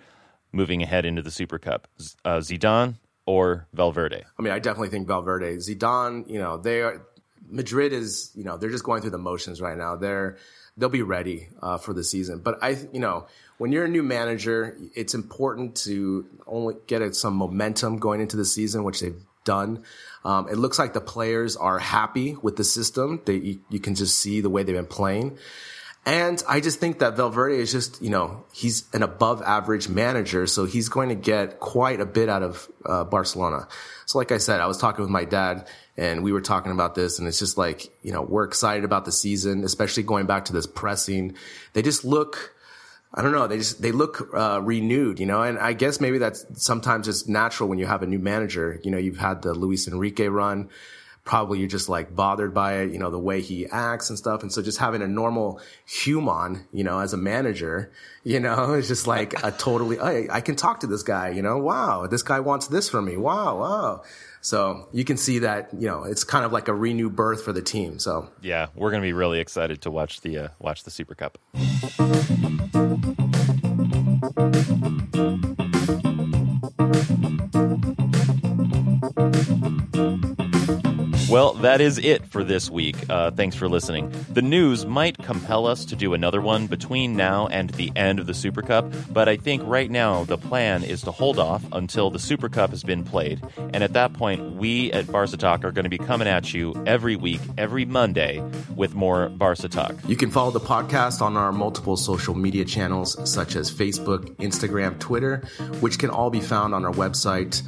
[0.52, 1.86] moving ahead into the Super Cup?
[2.24, 2.96] Uh, Zidane
[3.26, 4.24] or Valverde?
[4.38, 5.56] I mean, I definitely think Valverde.
[5.56, 7.06] Zidane, you know, they are
[7.48, 9.96] Madrid is, you know, they're just going through the motions right now.
[9.96, 10.36] They're
[10.76, 12.40] they'll be ready uh, for the season.
[12.40, 13.26] But I, you know,
[13.58, 18.44] when you're a new manager, it's important to only get some momentum going into the
[18.44, 19.84] season, which they've done.
[20.24, 23.22] Um, it looks like the players are happy with the system.
[23.24, 25.38] They, you, you, can just see the way they've been playing.
[26.04, 30.46] And I just think that Valverde is just, you know, he's an above average manager.
[30.46, 33.66] So he's going to get quite a bit out of uh, Barcelona.
[34.04, 35.66] So like I said, I was talking with my dad
[35.96, 39.04] and we were talking about this and it's just like, you know, we're excited about
[39.04, 41.34] the season, especially going back to this pressing.
[41.72, 42.54] They just look,
[43.14, 43.46] I don't know.
[43.46, 45.42] They just they look uh, renewed, you know.
[45.42, 48.78] And I guess maybe that's sometimes it's natural when you have a new manager.
[48.82, 50.68] You know, you've had the Luis Enrique run.
[51.24, 54.42] Probably you're just like bothered by it, you know, the way he acts and stuff.
[54.42, 57.90] And so just having a normal human, you know, as a manager,
[58.22, 59.98] you know, it's just like a totally.
[59.98, 61.56] I, I can talk to this guy, you know.
[61.58, 63.16] Wow, this guy wants this from me.
[63.16, 64.02] Wow, wow.
[64.46, 67.52] So you can see that you know it's kind of like a renewed birth for
[67.52, 67.98] the team.
[67.98, 71.16] So yeah, we're going to be really excited to watch the uh, watch the Super
[71.16, 71.36] Cup.
[81.28, 82.94] Well, that is it for this week.
[83.10, 84.12] Uh, thanks for listening.
[84.30, 88.26] The news might compel us to do another one between now and the end of
[88.26, 92.10] the Super Cup, but I think right now the plan is to hold off until
[92.10, 93.42] the Super Cup has been played.
[93.56, 96.80] And at that point, we at Barca Talk are going to be coming at you
[96.86, 98.40] every week, every Monday,
[98.76, 99.96] with more Barca Talk.
[100.06, 104.96] You can follow the podcast on our multiple social media channels, such as Facebook, Instagram,
[105.00, 105.38] Twitter,
[105.80, 107.62] which can all be found on our website,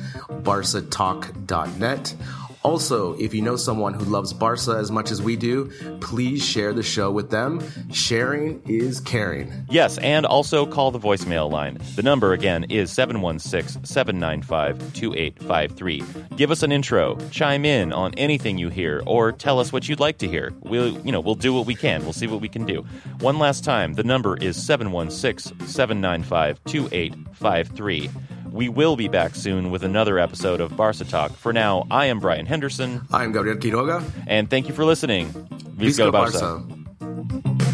[0.45, 2.15] barcatalk.net.
[2.63, 6.73] Also, if you know someone who loves Barca as much as we do, please share
[6.73, 7.63] the show with them.
[7.93, 9.53] Sharing is caring.
[9.71, 11.79] Yes, and also call the voicemail line.
[11.97, 16.05] The number again is 716 795 2853.
[16.37, 20.01] Give us an intro, chime in on anything you hear, or tell us what you'd
[20.01, 20.53] like to hear.
[20.61, 22.03] We'll, you know, we'll do what we can.
[22.03, 22.85] We'll see what we can do.
[23.21, 28.11] One last time, the number is 716 795 2853.
[28.51, 31.33] We will be back soon with another episode of Barca Talk.
[31.33, 33.03] For now, I am Brian Henderson.
[33.13, 34.03] I'm Gabriel Quiroga.
[34.27, 35.29] And thank you for listening.
[35.31, 36.39] Visca Barca.
[36.39, 37.69] Barca.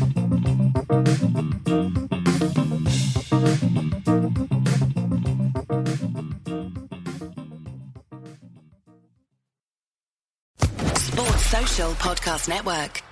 [10.96, 13.02] Sports Social Podcast Network.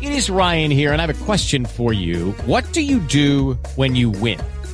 [0.00, 2.32] It is Ryan here, and I have a question for you.
[2.46, 4.38] What do you do when you win?